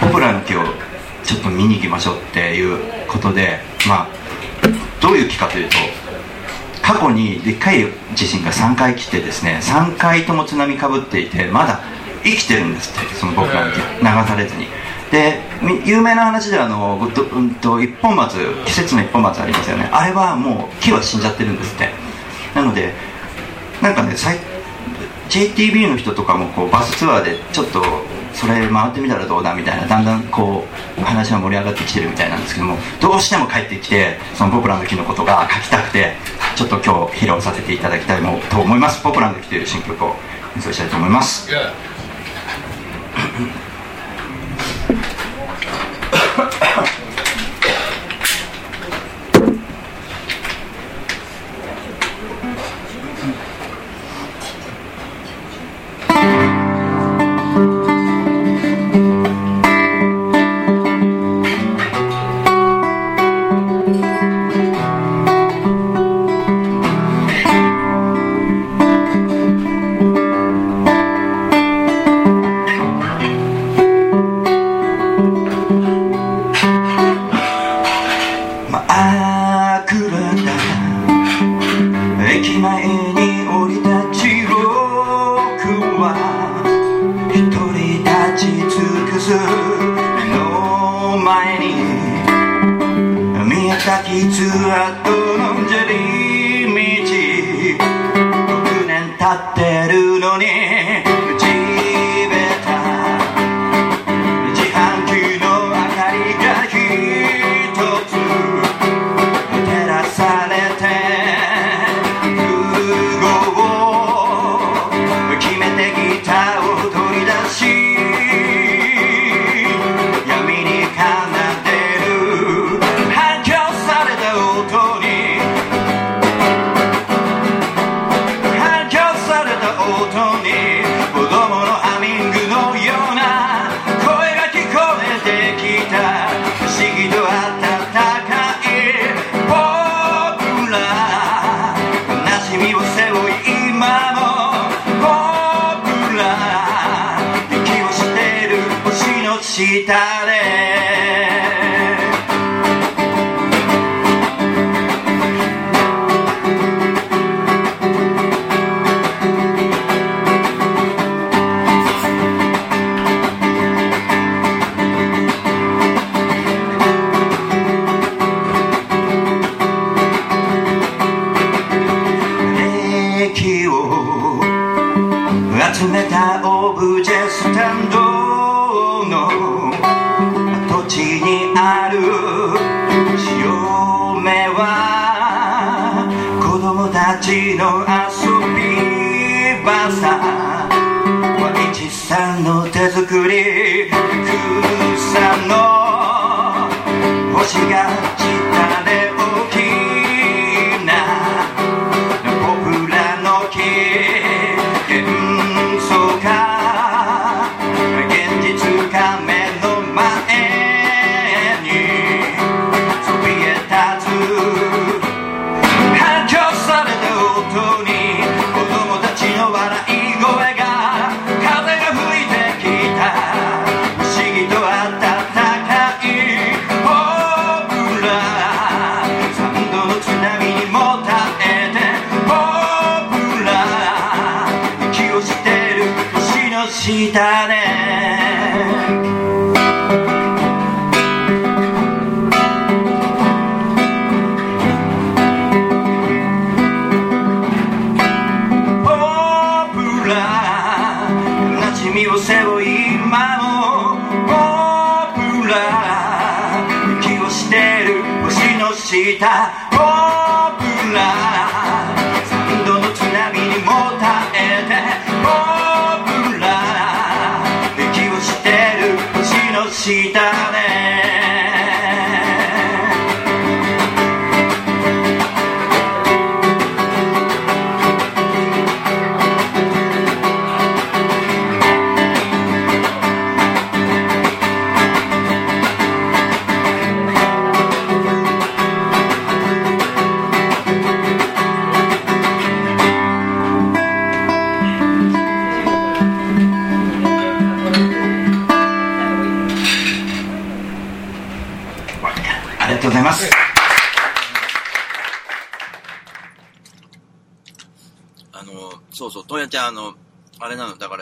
[0.00, 0.64] ポプラの木を
[1.24, 2.78] ちょっと見に行きましょうっていう
[3.08, 4.08] ことでまあ
[5.00, 5.76] どういう木かというと
[6.82, 7.84] 過去にでっかい
[8.14, 11.80] 地震が3回来てですね3回とも津波かぶっていてまだ
[12.22, 14.66] 生きてるんですってその僕らの木流されずに。
[15.10, 15.40] で
[15.84, 19.88] 有名な話ではあの、うんと、一本松季節の一本松ありますよね。
[19.92, 21.90] あれはもう木は死んじゃってるんですって
[22.56, 22.94] なので
[23.82, 24.16] なんかね
[25.28, 27.84] JTB の人とかもこうバスツアーでちょっと
[28.32, 30.64] それ回ってみたらどうだみたいなだんだんこ
[30.98, 36.14] う話が盛り上がってきてるみたいなんですけどもどうしても帰ってきてそのポプラの木のことが書きたくて
[36.54, 39.02] ちょっと今日披露させていただきたいと思います。
[39.02, 40.14] ポプラの木という新曲を
[40.56, 41.50] 演奏したいと思います、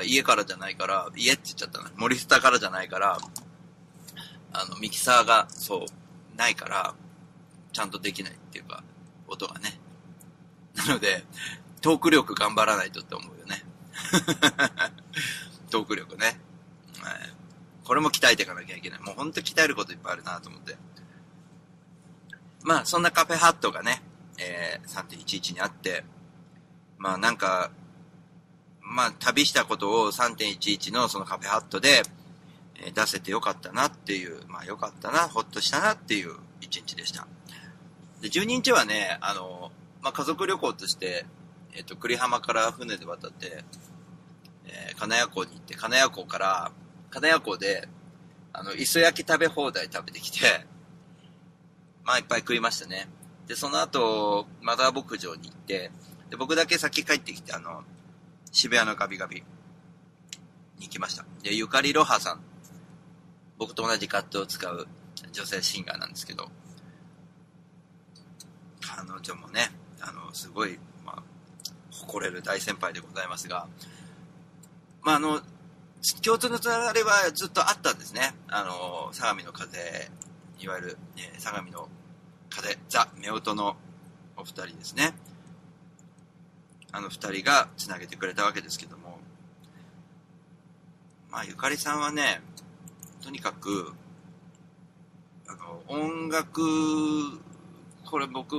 [0.05, 1.89] 家からじゃないから、家って言っちゃったの。
[1.97, 3.19] 森スタからじゃないから、
[4.53, 6.95] あの、ミキサーが、そう、ないから、
[7.73, 8.85] ちゃんとできないっていうか、
[9.27, 9.79] 音がね。
[10.75, 11.25] なので、
[11.81, 13.65] トーク力頑張らないとって思うよね。
[15.71, 16.41] トーク力ね。
[17.01, 17.35] はい
[17.85, 19.01] これも鍛えていかなきゃいけない。
[19.01, 20.77] もうほんと鍛えることいっぱいあるなと思って。
[22.63, 24.03] まあ、そんなカフェハットがね、
[24.39, 26.03] えー、3.11にあって、
[26.97, 27.71] まあなんか、
[28.85, 32.03] まあ旅したことを3.11のそのカフェハットで、
[32.76, 37.26] えー出せてよかったなっていう、まあよかったな、ほっとしたなっていう一日でした。
[38.20, 39.72] で、12日はね、あの、
[40.03, 41.24] まあ家族旅行として、
[41.72, 43.64] えっ、と、栗浜から船で渡って、
[44.66, 46.72] えー金谷港に行って、金谷港から、
[47.11, 47.89] 金谷港で、
[48.53, 50.66] あの、磯焼き食べ放題食べてきて、
[52.05, 53.09] まあいっぱい食いましたね。
[53.47, 55.91] で、その後、マザー牧場に行って、
[56.30, 57.82] で、僕だけ先帰ってきて、あの、
[58.55, 59.43] 渋谷のガビガビ
[60.79, 61.25] に行きました。
[61.43, 62.41] で、ゆかりろはさん、
[63.59, 64.87] 僕と同じカットを使う
[65.33, 66.49] 女性シンガーなんですけど、
[68.81, 71.23] 彼女もね、あの、すごい、まあ、
[71.91, 73.67] 誇れる大先輩でございますが、
[75.03, 75.41] まあ、あの、
[76.23, 78.37] 共通のつながりはずっとあったんですね。
[78.47, 80.11] あの、相模の風、
[80.61, 81.89] いわゆる、え相模の
[82.51, 83.77] 風、ザ・夫婦の
[84.37, 85.13] お二人ですね。
[86.97, 89.19] あの二人がつなげてくれたわけですけども、
[91.29, 92.41] まあ、ゆかりさんはね、
[93.21, 93.93] とにかく、
[95.49, 96.63] あの、音楽、
[98.07, 98.59] これ僕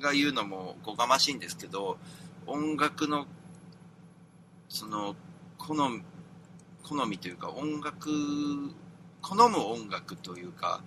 [0.00, 1.96] が言うのもおこがましいんですけど、
[2.48, 3.26] 音楽の、
[4.68, 5.14] その、
[5.58, 6.02] 好み、
[6.82, 8.10] 好みというか、音楽、
[9.22, 10.82] 好む音楽というか、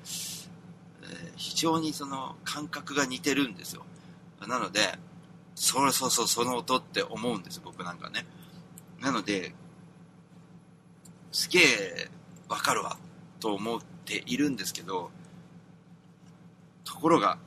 [1.01, 3.83] えー非常にその感覚が似てるんですよ。
[4.47, 4.81] なので、
[5.61, 8.25] そうそうそう、その音って思うんです、僕なんかね。
[8.99, 9.53] なので、
[11.31, 12.09] すげえ
[12.49, 12.97] わかるわ、
[13.39, 15.11] と思っているんですけど、
[16.83, 17.37] ところが、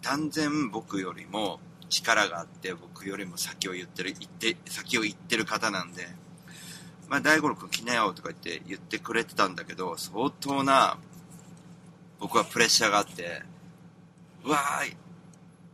[0.00, 6.08] 断然僕よりも力があって、僕よりも先を言ってる、言って、先を言ってる方なんで、
[7.10, 10.96] まあ、大五郎君来なよとか言って言ってくれてたんだけど、相当な、
[12.20, 13.42] 僕はプレッシャーがあって、
[14.46, 15.09] うわー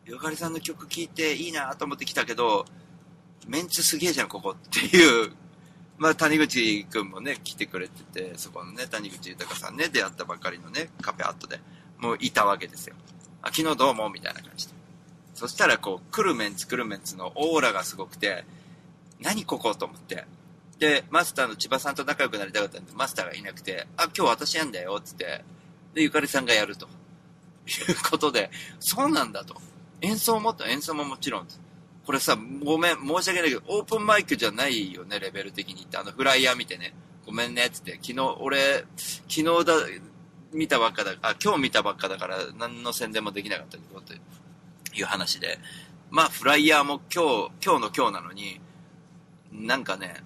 [0.06, 2.64] ゆかりさんの曲聴いていいなと思って来たけど、
[3.48, 5.32] メンツすげえじゃん、ここっていう、
[5.98, 11.60] まあ、谷口くんもね、来てくれてて、そこのね、谷口豊さんね、出会ったばっかりのね、カフェアットで、
[11.98, 12.94] もういたわけですよ。
[13.42, 14.74] あ、昨日どうも、みたいな感じで。
[15.34, 18.44] そしたら、こう、来るメンツ来るメンツのオーラがすごくて、
[19.20, 20.24] 何ここと思って。
[20.78, 25.44] で、マスターの千葉さんと仲良くなりたかったんで、マスターがいなくて、あ、今日私やんだよ、つって。
[25.94, 26.88] で、ゆかりさんがやると。
[27.66, 29.60] いうことで、そうなんだと。
[30.00, 31.46] 演奏もと演奏ももちろん。
[32.04, 35.96] これさ、ごめん、申し訳ないけど、オープンマイクじゃないよね、レベル的にって。
[35.96, 36.94] あの、フライヤー見てね、
[37.24, 37.98] ごめんね、つって。
[38.00, 39.74] 昨日、俺、昨日だ、
[40.52, 44.14] 見たばっかだ、あ、今日見たばっかだから、何の宣伝もできなかったけど、と
[44.94, 45.58] いう話で。
[46.10, 48.60] まあ、フライヤーも今日、今日の今日なのに、
[49.52, 50.22] なんかね、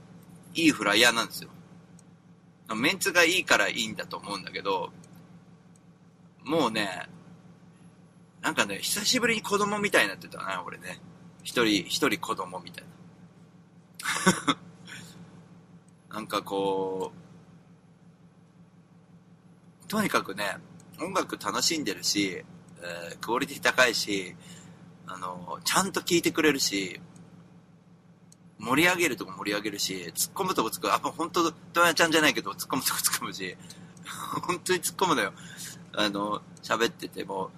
[0.54, 1.50] いいフライヤーなんですよ。
[2.76, 4.92] メンツがいいからいいんだと思うんだけど、
[6.44, 7.08] もうね、
[8.42, 11.00] なんかね、久しぶりに子供みたいになってたな、俺ね。
[11.42, 14.56] 一人、一人子供みたいな。
[16.16, 17.12] なんかこ
[19.84, 20.58] う、とにかくね、
[21.00, 22.44] 音楽楽しんでるし、
[22.82, 24.34] えークオリティ高いし、
[25.06, 27.00] あの、ちゃんと聴いてくれるし、
[28.58, 30.92] 盛り上げるとこ盛り上げるし、突っ込むとこ突っ込む。
[30.92, 33.56] あ、もう本当、ドヤちゃんじゃないけど、突っ込むとこ突っ込むし、
[34.46, 35.32] 本当に突っ込むのよ。
[35.92, 37.50] あの、喋ってても、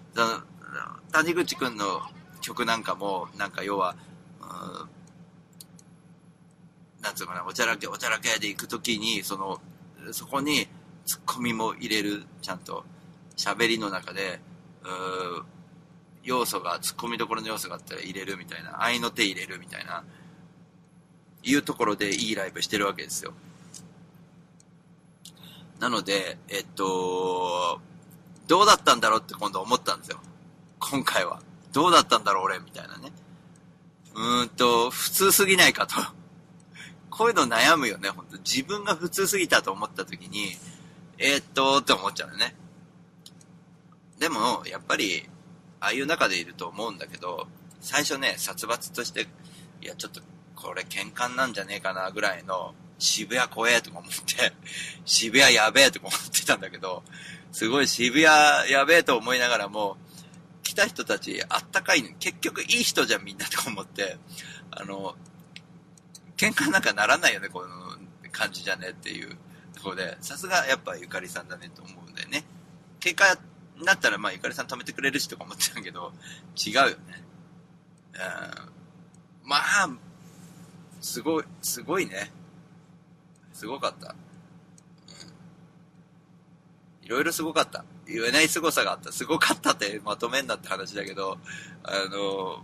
[1.12, 2.02] 谷口くんの
[2.40, 3.96] 曲なんかも、なんか要は、
[4.40, 4.44] う
[4.88, 5.02] ん
[7.02, 9.60] なんつうのかな、おちゃらけ、おちゃらけで行くときに、その、
[10.12, 10.68] そこに
[11.04, 12.84] ツッコミも入れる、ちゃんと、
[13.36, 14.40] 喋りの中で、
[14.84, 15.42] うー
[16.22, 20.04] 要素が、ツッコミどころの要素があったら入れるみたいな、愛の手入れるみたいな、
[21.42, 23.32] いうところでいいライブしてるわけですよ。
[25.80, 27.80] なので、えっと、
[28.46, 30.20] どうだったんだろうって今度思ったんですよ。
[30.90, 31.40] 今回は。
[31.72, 33.12] どうだったんだろう俺みたいなね。
[34.14, 35.94] うーんと、普通すぎないかと。
[37.08, 40.56] こういうの悩むよね、本当自分が普通すぎたと思った時に、
[41.18, 42.54] えーっと、って思っちゃうよね。
[44.18, 45.28] でも、やっぱり、
[45.80, 47.46] ああいう中でいると思うんだけど、
[47.80, 49.28] 最初ね、殺伐として、
[49.80, 50.20] いや、ちょっと、
[50.56, 54.52] これ喧嘩なんじゃねえかな、ぐらいの、渋谷怖えとか思って、
[55.04, 57.02] 渋谷やべえとか思ってたんだけど、
[57.50, 59.96] すごい渋谷やべえと思いながらも、
[60.62, 64.16] 来た人たちあったかいの、結局いい人じゃんみんなと思って、
[64.70, 65.16] あの、
[66.36, 67.68] 喧嘩なんかならないよね、この
[68.30, 69.36] 感じじゃねっていう
[69.74, 72.44] ところで、さすがやっぱゆかりさんだねと思うんだよね。
[73.00, 73.38] 喧嘩
[73.78, 76.12] になったらまあゆかりさん止めてくれるしとか思ってたけど、
[76.56, 76.96] 違うよね。
[78.14, 78.16] う
[79.46, 79.88] ん、まあ、
[81.00, 82.30] すごい、すごいね。
[83.52, 84.14] すごかった。
[87.02, 87.84] いろいろすごかった。
[88.12, 89.12] 言えない凄さがあった。
[89.12, 91.38] すごかったってまとめんなって話だけど、
[91.84, 92.62] あの、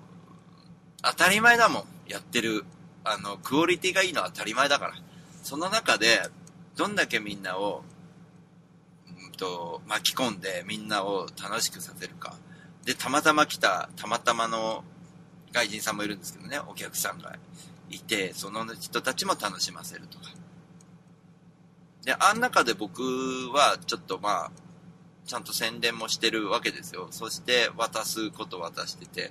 [1.03, 1.84] 当たり前だもん。
[2.07, 2.64] やってる。
[3.05, 4.94] あの、クオリティがいいのは当たり前だから。
[5.42, 6.20] その中で、
[6.76, 7.82] どんだけみんなを、
[9.24, 12.34] うんと、巻き込んでみんなを楽しくさせるか。
[12.84, 14.84] で、たまたま来た、たまたまの
[15.53, 17.36] 外人さんもいるんですけどね、お客さんが
[17.90, 20.24] いて、その人たちも楽しませるとか。
[22.05, 23.03] で、あん中で僕
[23.53, 24.51] はちょっとまあ、
[25.29, 27.09] ちゃんと宣伝もしてるわけですよ。
[27.11, 29.31] そして渡すこと渡してて、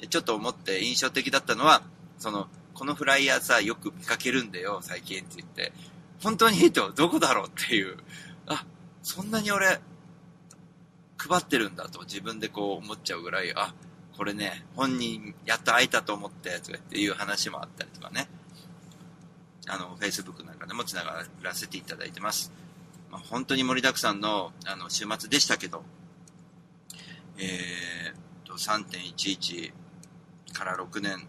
[0.00, 1.82] でちょっと思って印象的だったのは、
[2.18, 5.72] その、このフライヤーさ、よく見かけるんだよ、最近って言って、
[6.20, 6.58] 本当に？
[6.58, 7.96] いいと、どこだろうっていう、
[8.46, 8.66] あ、
[9.02, 9.80] そんなに俺、
[11.16, 13.72] 配ってるんだと自分でこう思っちゃうぐらい、あ、
[14.16, 18.28] これね、本人やっと会えたと思って、とかっていう話もあったりとかね。
[19.68, 22.52] あの、Facebook なんかでも繋がらせていただいてます。
[23.24, 25.82] 本当に盛りだくさんの、あの、週末でしたけど、
[27.38, 29.72] えー、と、3.11
[30.52, 31.26] から6年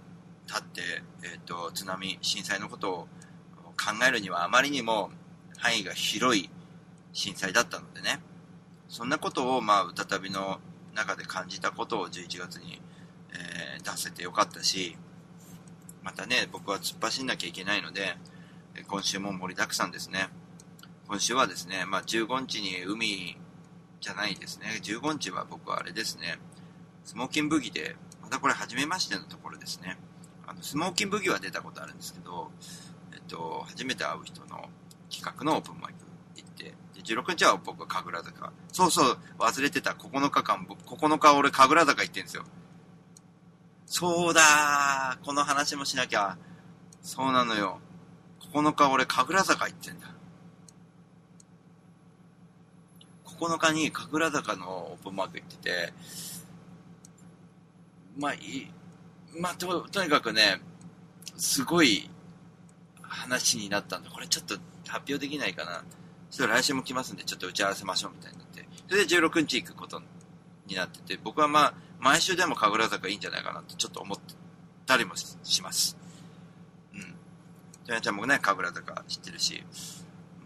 [0.47, 0.81] 経って、
[1.23, 3.07] えっ、と、津波、震災のことを
[3.77, 5.11] 考えるにはあまりにも
[5.57, 6.49] 範囲が広い
[7.11, 8.21] 震災だったのでね、
[8.88, 10.59] そんなことを、まあ、歌旅の
[10.95, 12.81] 中で感じたことを11月に、
[13.33, 14.95] えー、出せてよかったし、
[16.03, 18.15] またね、僕は突っ走んなきゃいけないので、
[18.88, 20.29] 今週も盛りだくさんですね。
[21.07, 23.37] 今週はですね、まあ、15日に海
[24.01, 24.67] じゃないですね。
[24.83, 26.37] 15日は僕はあれですね、
[27.05, 29.97] スモーキンブギで、またこれ初めましてのところですね。
[30.45, 32.51] あの、スモーキンブギは出たことあるんですけど、
[33.13, 34.67] えっと、初めて会う人の
[35.09, 35.99] 企画のオープンマイク
[36.35, 38.51] 行って、で16日は僕は神楽坂。
[38.73, 39.91] そうそう、忘れてた。
[39.91, 42.43] 9日間、9日俺神楽坂行ってんですよ。
[43.85, 46.37] そうだこの話もしなきゃ。
[47.01, 47.79] そうなのよ。
[48.53, 50.16] 9日俺神楽坂行ってんだ。
[53.39, 55.93] 9日に神楽坂のオープンマーク行ってて、
[58.17, 58.71] まあ、い、
[59.39, 60.59] まあ、と、とにかくね、
[61.38, 62.09] すごい
[63.01, 64.55] 話になったんで、これちょっと
[64.88, 65.83] 発表できないかな。
[66.29, 70.01] それ来週も来ますんで、ちょっと打ち合わせましょうみたいになって、それで16日行くこと
[70.65, 74.17] になってて、僕はまあ、毎週でも神楽坂いいんじゃないかなってちょっと思っ
[74.85, 75.97] たりもします。
[76.93, 77.01] うん。
[77.01, 79.63] ジャイアンちゃんもね、神楽坂知ってるし、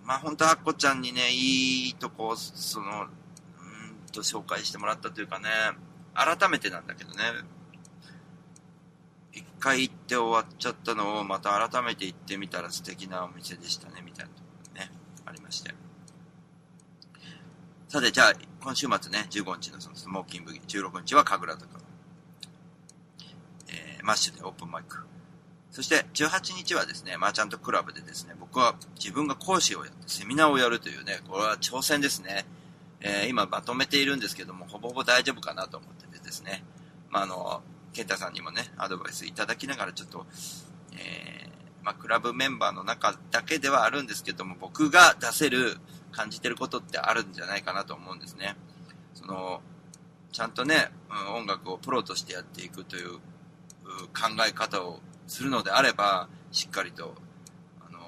[0.04, 5.48] まあ本当はアッコちゃんにね、いいとこ、その、うんと紹介してもらったというかね、
[6.14, 7.24] 改めてなんだけどね、
[9.34, 14.92] 一回行って終わっちゃったのをまた改めて行ってみたら素敵なお店でしたね、みたいなところね
[15.26, 15.74] ありまして。
[17.88, 21.80] さて、じゃあ、今週末ね、15日のそのスモーキング16日は神楽坂。
[23.68, 25.06] えー、マッシュでオープンマイク。
[25.72, 32.46] そして、18日はですね、マーチャントクラブでですね、僕は自分が講師をやって、セミナーをやるというね、これは挑戦ですね。
[33.00, 36.64] えー、今まとめているんですけども、ほぼほぼ大丈夫かなと思っててですね、
[37.10, 37.62] まあ、あの、
[37.94, 40.26] ケンタさんにもね、アドバイスいただきながらちょっと、
[40.94, 45.78] えー、まあ、クラブメンバーの中だけではあるんですけども、僕が出せる、
[46.12, 48.56] 感じてることってあるんじゃないかなと思うんですね。
[49.14, 49.62] その、
[50.32, 50.92] ちゃんとね、
[51.36, 55.00] 音楽をプロとしてやっていくという考え方を
[55.32, 57.16] するのであれば、しっかりと、
[57.88, 58.00] あの、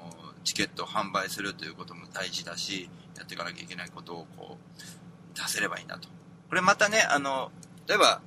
[0.44, 6.10] チケットを販売するということも大事だし、やっていかなきゃいけないことをこう、出せればいいなと。
[6.50, 7.50] これまたね、あの、
[7.88, 8.20] 例えば、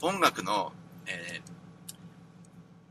[0.00, 0.72] 音楽の、
[1.06, 1.60] えー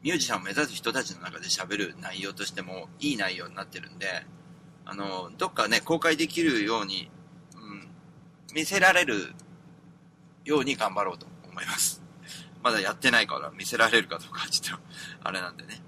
[0.02, 4.26] ミュージシャンを目指す人たちの中で喋る内容としてもいい内容になってるんで、
[4.86, 7.12] あの、どっかね、公開できるように、
[7.54, 7.90] うん、
[8.56, 9.34] 見せられる
[10.46, 12.02] ように頑張ろうと思います。
[12.64, 14.84] まだやってないから見せられるかどうかちょっと、
[15.24, 15.82] あれなんでね。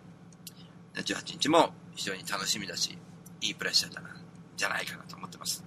[0.95, 2.97] 18日も非常に楽しみだし、
[3.41, 4.09] いいプレッシャーだな、
[4.55, 5.63] じゃないかなと思ってます。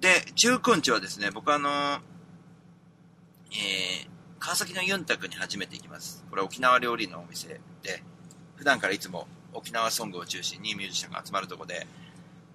[0.00, 1.68] で、19日はですね、僕あの、
[3.50, 4.08] えー、
[4.38, 6.24] 川崎のユンタクに初めて行きます。
[6.30, 8.02] これ沖縄料理のお店で、
[8.56, 11.86] 普段からいつも沖縄ソングを中心にミュージシャンが集まるとこで、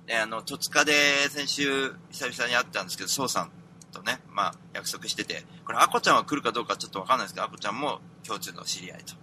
[0.06, 0.94] で、あの、戸塚で
[1.30, 3.52] 先週久々に会ったんですけど、宋さん
[3.94, 9.16] とね、まあ約束してて、これアコちゃんは来るかどうかちょっとわかんないですけど、アコちゃんも共通の知り合いと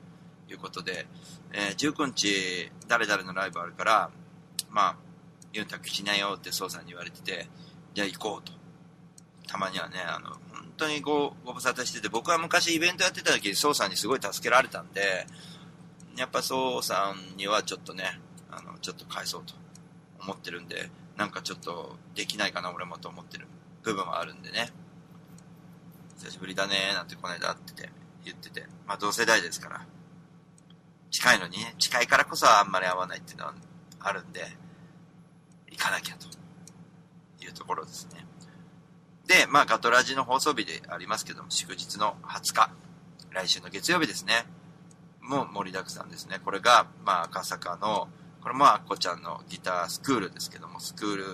[0.53, 1.07] いうことで、
[1.53, 4.11] えー、19日誰々のライブあるから、
[4.71, 4.97] まあ、
[5.53, 7.49] ユンタクしないよって宋さんに言われてて、
[7.95, 8.53] じゃあ行こうと。
[9.47, 10.41] たまにはね、あの、本
[10.77, 15.27] 当にごご無沙汰してて、僕は昔イベントやってた時、宋さんにすごい助けられたんで、
[16.17, 19.55] やっぱそうさんにはちょっとね、あの、ちょっと返そうと
[20.21, 23.47] 思ってるんで、なんかちょっとできないかな俺もと思ってる
[23.83, 24.71] 部分はあるんでね。
[26.19, 27.91] 久しぶりだねーなんてこの間会ってて
[28.25, 29.87] 言ってて、まあ同世代ですから。
[31.11, 33.55] 近いのにね、近いからこそあんまり合わないっていうのは
[33.99, 34.45] あるんで、
[35.71, 36.27] 行かなきゃと
[37.45, 38.25] いうところですね。
[39.27, 42.71] で、まあガトラジの放送日でありますけども、祝日の20日、
[43.31, 44.47] 来週の月曜日ですね。
[45.21, 46.41] もう盛りだくさんですね。
[46.45, 48.09] これが、まあ赤坂の、
[48.43, 51.25] これもあっこちゃんのギタースクールですけども、スクール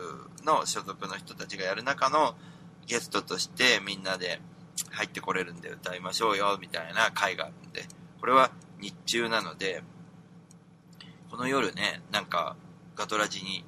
[0.45, 2.35] の所属の人たちがやる中の
[2.87, 4.41] ゲストとしてみんなで
[4.91, 7.85] 入ってこれるんで歌いましょうよ、みたいな会があるんで、
[8.21, 8.51] これは
[8.81, 9.83] 日中なので、
[11.31, 12.57] この夜ね、なんか
[12.97, 13.65] ガトラジに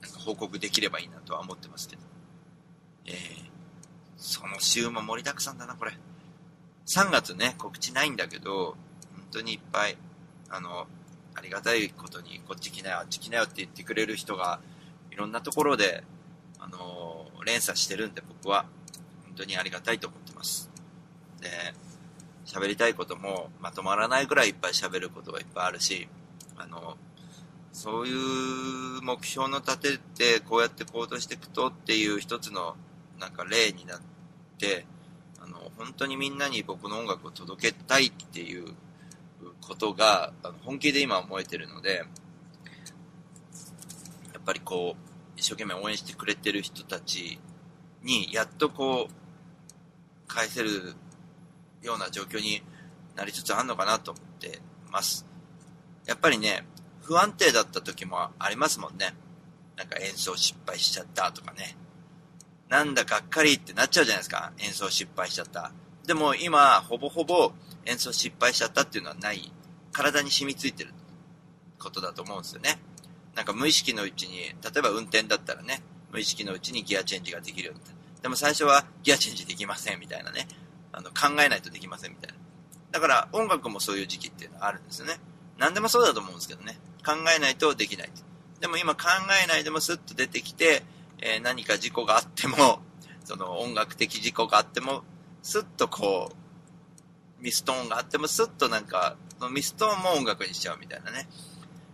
[0.00, 2.02] なんか報告できればいいなとは思ってますけど。
[3.06, 3.14] えー、
[4.16, 5.92] その週も盛りだくさんだな、これ。
[6.86, 8.76] 3月ね、告知ないんだけど、
[9.14, 9.96] 本当にいっぱい、
[10.50, 10.86] あの、
[11.34, 14.60] ありがたいことに、こっち来なよ、あっち来なよって言ってくれる人が、
[15.10, 16.04] いろんなところで、
[16.58, 18.66] あの連鎖してるんで、僕は、
[19.24, 20.70] 本当にありがたいと思ってます。
[21.40, 21.48] で、
[22.44, 26.08] 喋りたいこともまとまらないぐらいいっぱい喋ることがいっぱいあるし、
[26.56, 26.96] あの、
[27.72, 32.76] そういう目標の立てて、こうやって行動していくとっていう一つの、
[33.18, 34.00] なんか例になっ
[34.58, 34.84] て、
[35.40, 38.74] あの、本当にみんなに僕の音楽を届けたいっていう
[39.62, 40.32] ことが、
[40.64, 42.04] 本気で今思えてるので、
[44.32, 45.02] やっぱりこう、
[45.36, 47.38] 一生懸命応援してくれてる人たち
[48.02, 49.12] に、やっとこう、
[50.26, 50.94] 返せる
[51.82, 52.62] ような状況に
[53.16, 54.60] なりつつあるのかなと思って
[54.90, 55.26] ます。
[56.06, 56.66] やっぱりね、
[57.02, 59.14] 不安定だった時もありますもんね。
[59.76, 61.76] なんか演奏失敗しちゃったとかね。
[62.68, 64.52] なんだがっかりってなっちゃうじゃないですか。
[64.58, 65.72] 演奏失敗しちゃった。
[66.06, 67.52] でも今、ほぼほぼ
[67.86, 69.52] 演奏失敗しちゃったっていうのはない。
[69.92, 70.90] 体に染みついてる
[71.78, 72.78] ことだと思うんですよね。
[73.34, 78.22] なんか無意識のうちに、例えば運転だったらね、無意識のうちにギアチェンジができるようになった。
[78.22, 80.46] でも最初はギアチェンジできませんみたいなね。
[80.92, 82.34] あの、考えないとできませんみたいな。
[82.92, 85.14] だから音楽もそういう時期っていうのはあるんですよね。
[85.58, 86.78] 何でもそうだと思うんですけどね。
[87.04, 88.10] 考えないとできない。
[88.60, 89.08] でも今考
[89.42, 90.82] えないでもスッと出てきて、
[91.18, 92.80] えー、何か事故があっても、
[93.24, 95.02] その音楽的事故があっても、
[95.42, 96.36] スッとこう、
[97.42, 99.16] ミストーンがあってもスッとなんか、
[99.50, 101.28] ミストーンも音楽にしちゃうみたいなね。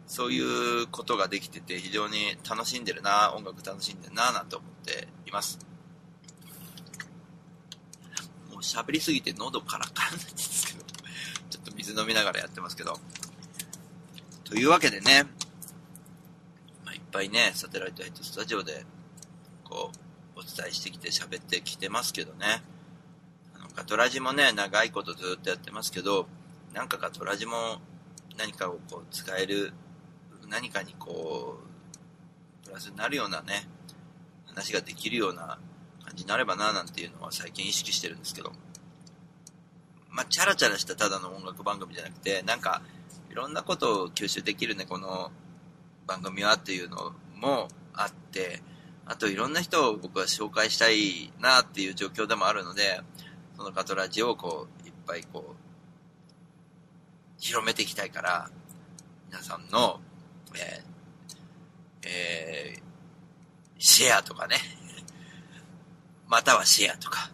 [0.07, 5.59] そういうことができてて非常に楽しんでるな、音楽楽しんでるな、なんて思っています。
[8.51, 10.85] もう喋りすぎて喉カラカラなんですけど、
[11.51, 13.01] ちょっと水飲みながらやってますけど。
[14.45, 15.25] というわけでね、
[16.85, 18.85] まあ、いっぱいね、サテライトヘッドスタジオで、
[19.65, 19.93] こ
[20.37, 22.63] う、お伝えしてきて喋ってきてますけどね。
[23.79, 26.27] あの、ガトラジもね、長いことずっとやってますけど、
[26.75, 27.55] なんかガトラジも
[28.37, 29.73] 何かをこう使える、
[30.49, 31.59] 何かにこ
[32.65, 33.69] う、プラスになるようなね、
[34.47, 35.59] 話ができるような
[36.05, 38.53] 感じになればな、なんていうのは最近意識してるんですけど。
[40.11, 42.83] まあ、チャラチャラしたただの音楽番組じゃなくて、なんか、
[43.31, 45.31] いろんなことを吸収できるね、この
[46.07, 48.63] 番組はっていうのもあって、
[49.07, 53.01] あといろんな人を僕は紹介したいなっていう状況でもあるので、
[53.59, 55.57] そのカトラジをこう、いっぱいこう、
[57.41, 58.49] 広めていきたいから、
[59.27, 59.99] 皆さんの、
[60.55, 62.81] えー、えー、
[63.77, 64.59] シェアとかね、
[66.29, 67.33] またはシェアとか、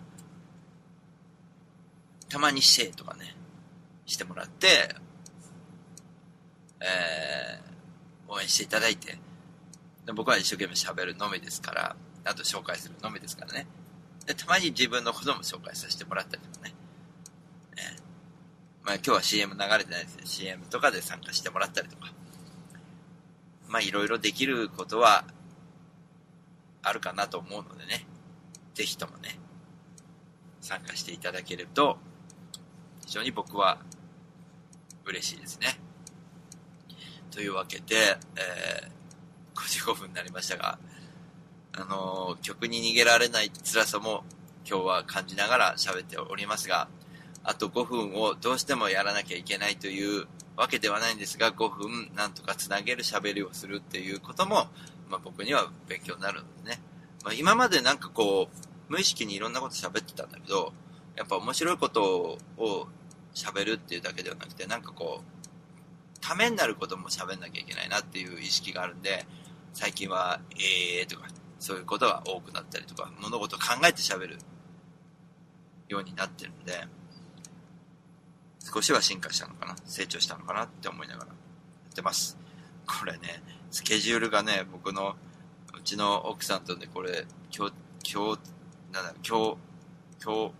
[2.30, 3.36] たまにシェアとかね、
[4.06, 4.96] してもらって、
[6.80, 9.18] えー、応援していただいて、
[10.06, 13.66] で僕は一生懸命喋るのみですから、あと紹介するのみですからね。
[14.26, 16.74] で、たまに自分のことも紹介させてもらったりとかね。
[17.76, 22.12] えー、まあ今日は CM 流れてないですけど、CM とかで参加してもらったりとか。
[23.68, 25.24] まあいろいろできることは
[26.82, 28.06] あるかなと思うのでね。
[28.74, 29.38] ぜひともね、
[30.60, 31.98] 参加していただけると、
[33.06, 33.78] 非常に僕は
[35.04, 35.78] 嬉しいですね。
[37.30, 40.78] というわけで、えー、55分になりましたが、
[41.76, 44.24] あの、曲に逃げられない辛さも
[44.68, 46.88] 今日は感じながら喋っておりますが、
[47.42, 54.68] あと5分をどうしてもやらなきゃいけないというわけではないんですが、5分なんとかつなげる喋りをするっていうことも、
[55.08, 56.80] まあ、僕には勉強になるのでね。
[57.24, 60.72] まあ、今までなんかこう、無意識にいろんなこと喋ってたんだけど、
[61.16, 62.88] やっぱ面白いことを
[63.34, 69.26] 喋るっていうだけではなくて、なんかこう、ためになることも喋んなきゃいけないなっていう意識があるんで、
[69.72, 71.26] 最近は、えーとか、
[71.64, 74.38] そういうことが多くなったりとか、物事を考えて喋る
[75.88, 76.86] ようになってるんで、
[78.60, 81.32] 少しは進化したのかな、成長したのかなって思いながらや
[81.90, 82.36] ってます。
[82.86, 85.16] これね、スケジュールがね、僕の、
[85.74, 87.70] うちの奥さんとね、これ、共、
[88.12, 88.36] 共、
[88.92, 89.56] なんだ、共、
[90.22, 90.52] 共、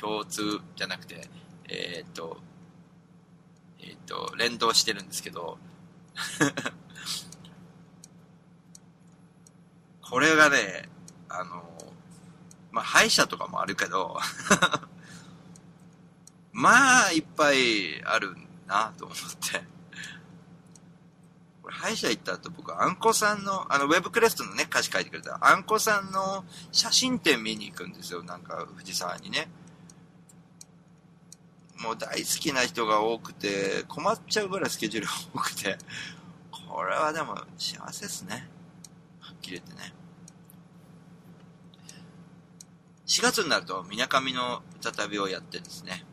[0.00, 1.28] 共通じゃなくて、
[1.68, 2.38] えーっと、
[3.80, 5.58] えーっと、連動してるんですけど、
[10.10, 10.88] これがね、
[11.28, 11.62] あの、
[12.70, 14.18] まあ、歯医者とかもあるけど、
[16.52, 18.36] まあ、いっぱいある
[18.66, 19.62] なと思って。
[21.62, 29.50] これ、歯医者行った後、僕、あんこさんの、あの、ウェブクレストのね、歌詞書いてくれた、あんこさんの写真展見に行くんですよ、なんか、藤沢にね。
[31.76, 35.78] もう大好きな人が多くて、困っちゃうぐらいスケジュールが多くて、
[36.50, 38.48] これはでも幸せですね。
[39.20, 39.97] はっきり言ってね。
[43.08, 46.04] 4月になると、みなかみの歌旅をやってですね、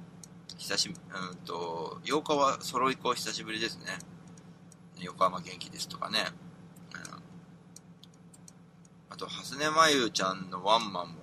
[0.57, 3.99] 久しぶり、うんと、8日はソロイコ久しぶりですね。
[5.01, 6.19] 横浜元気ですとかね。
[6.93, 7.01] うん、
[9.09, 11.15] あと、蓮根真由ちゃんのワンマンも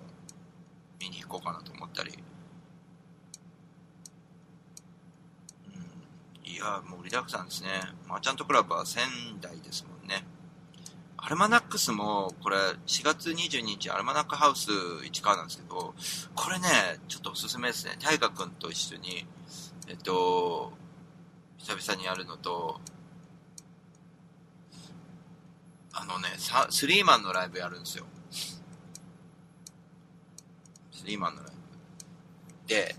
[1.00, 2.12] 見に行こうかなと思ったり。
[6.44, 7.68] うん、いや、もう盛りだくさんですね。
[8.06, 9.02] マーチャントクラブは仙
[9.40, 9.91] 台ですもん。
[11.24, 14.70] アルマナックスも、これ、4月22日、アルマナックハウス
[15.04, 15.94] 市川なんですけど、
[16.34, 16.66] これね、
[17.06, 17.96] ちょっとおすすめですね。
[18.00, 19.24] 大河君と一緒に、
[19.86, 20.72] えっと、
[21.58, 22.80] 久々にやるのと、
[25.92, 28.04] あのね、サスリーマンのライブやるんですよ。
[30.90, 32.68] スリーマンのライブ。
[32.68, 32.96] で、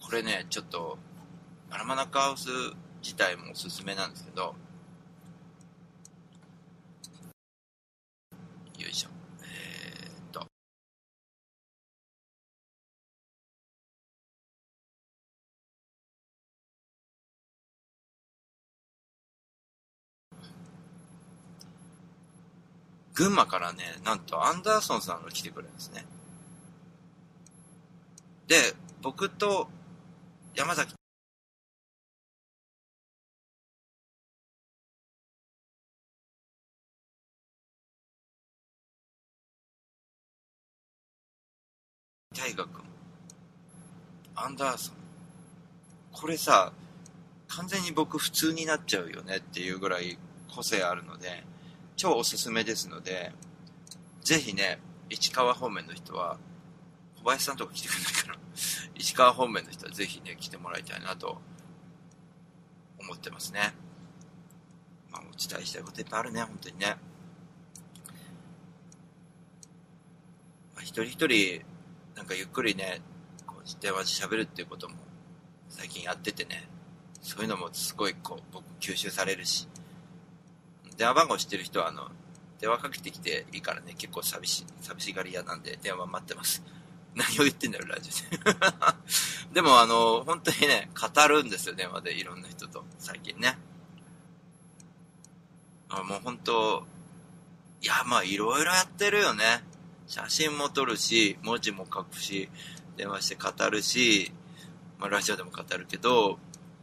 [0.00, 0.96] これね、ちょっと、
[1.68, 2.48] アルマナックハウス
[3.02, 4.54] 自体もおすすめなんですけど、
[8.78, 9.08] よいしょ。
[9.42, 10.46] え、っと。
[23.14, 26.04] 群馬からね、なんとアンダーソンさんが来てくれるんですね。
[28.48, 29.68] で、僕と
[30.54, 30.94] 山崎
[42.34, 42.82] 大河君、
[44.34, 44.96] アンダーソン。
[46.12, 46.72] これさ、
[47.48, 50.18] 完全に僕普通になっちゃうよねっていうぐらい
[50.52, 51.44] 個性あるので、
[51.96, 53.32] 超おすすめですので、
[54.22, 54.80] ぜひね、
[55.10, 56.38] 市川方面の人は、
[57.18, 58.38] 小林さんとか来てくれないかな。
[58.96, 61.40] 石川方面の人はぜひね、来てもらいたいなと
[62.98, 63.74] 思ってますね。
[65.10, 66.96] まあ、お伝えしたいこといっぱいあるね、本当にね。
[70.74, 71.64] まあ、一人一人、
[72.16, 73.00] なんかゆっくりね、
[73.46, 74.94] こう電話で喋るっていうことも
[75.68, 76.68] 最近やっててね、
[77.20, 79.66] そういうのもすごいこう、僕吸収されるし、
[80.96, 82.08] 電話番号知ってる人はあの、
[82.60, 86.62] 電話かけてきていいからね、結構寂しい、寂しがり屋なんで電話待ってます。
[87.14, 88.58] 何を言ってんだよ、ラジオで。
[89.52, 93.58] でもあの、本当にね、語るんですよ、電話でいろんな人と、最近ね。
[95.88, 96.86] あもう本当、
[97.82, 99.62] いや、まあいろいろやってるよね。
[100.06, 102.48] 写真も撮るし、文字も書くし、
[102.96, 104.32] 電話して語るし、
[104.98, 106.38] まあラジオでも語るけど、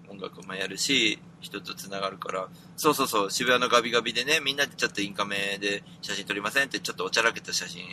[0.10, 7.84] 音楽もやるし、人と繋がるから、そうそうそう、渋谷のガビガビでね、みんなでちょっとインカメで写真撮りませんってちょっとおちゃらけた写真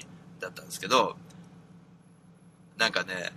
[0.41, 1.17] だったんですけど、
[2.77, 3.33] なんかね、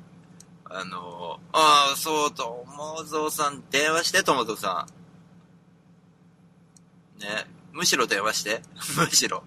[0.65, 4.87] あのああ、そうと、友蔵さん、電話して、友蔵さ
[7.19, 7.19] ん。
[7.21, 7.27] ね、
[7.71, 8.61] むしろ電話して、
[8.97, 9.43] むしろ。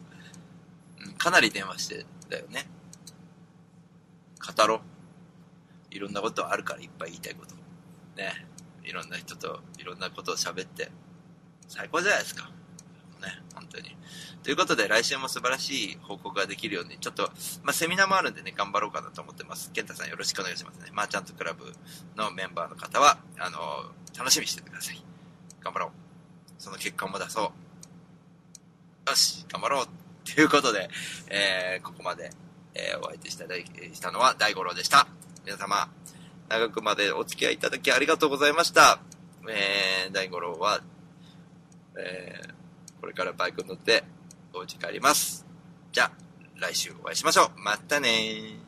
[1.01, 2.67] うんかなり電話して、だよね。
[4.57, 4.81] 語ろう。
[5.91, 7.55] いろんなことあるから、いっぱい言いたいこと。
[8.17, 8.47] ね。
[8.83, 10.91] いろんな人といろんなことを喋って、
[11.69, 12.51] 最高じゃないですか。
[13.23, 13.97] ね、本当に。
[14.43, 17.31] ということで、来週も素晴らしい報告ができるように、ちょっと、
[17.63, 19.71] まあ、セミナーもあるんでね、頑張ろうかなと思ってます。
[19.73, 20.91] 健太さんよろしくお願いしますね。
[20.93, 21.73] マーチャントクラブ
[22.17, 23.59] のメンバーの方は、あの、
[24.19, 25.03] 楽しみにしててください。
[25.63, 25.91] 頑張ろう。
[26.59, 27.53] その結果も出そ
[29.07, 29.11] う。
[29.11, 30.04] よし、頑張ろう。
[30.25, 30.89] ということで、
[31.29, 32.31] えー、ここまで、
[32.75, 35.07] えー、お相手したしたのは大五郎でした。
[35.45, 35.89] 皆様、
[36.49, 39.01] 長くまでお付き合いいただきありがとうございました。
[39.49, 40.81] えー、大五郎は、
[41.99, 44.05] えー、これからバイクに乗って
[44.55, 45.47] お家帰ります。
[45.93, 46.11] じゃあ、
[46.59, 47.61] 来週お会いしましょう。
[47.61, 48.64] またねー。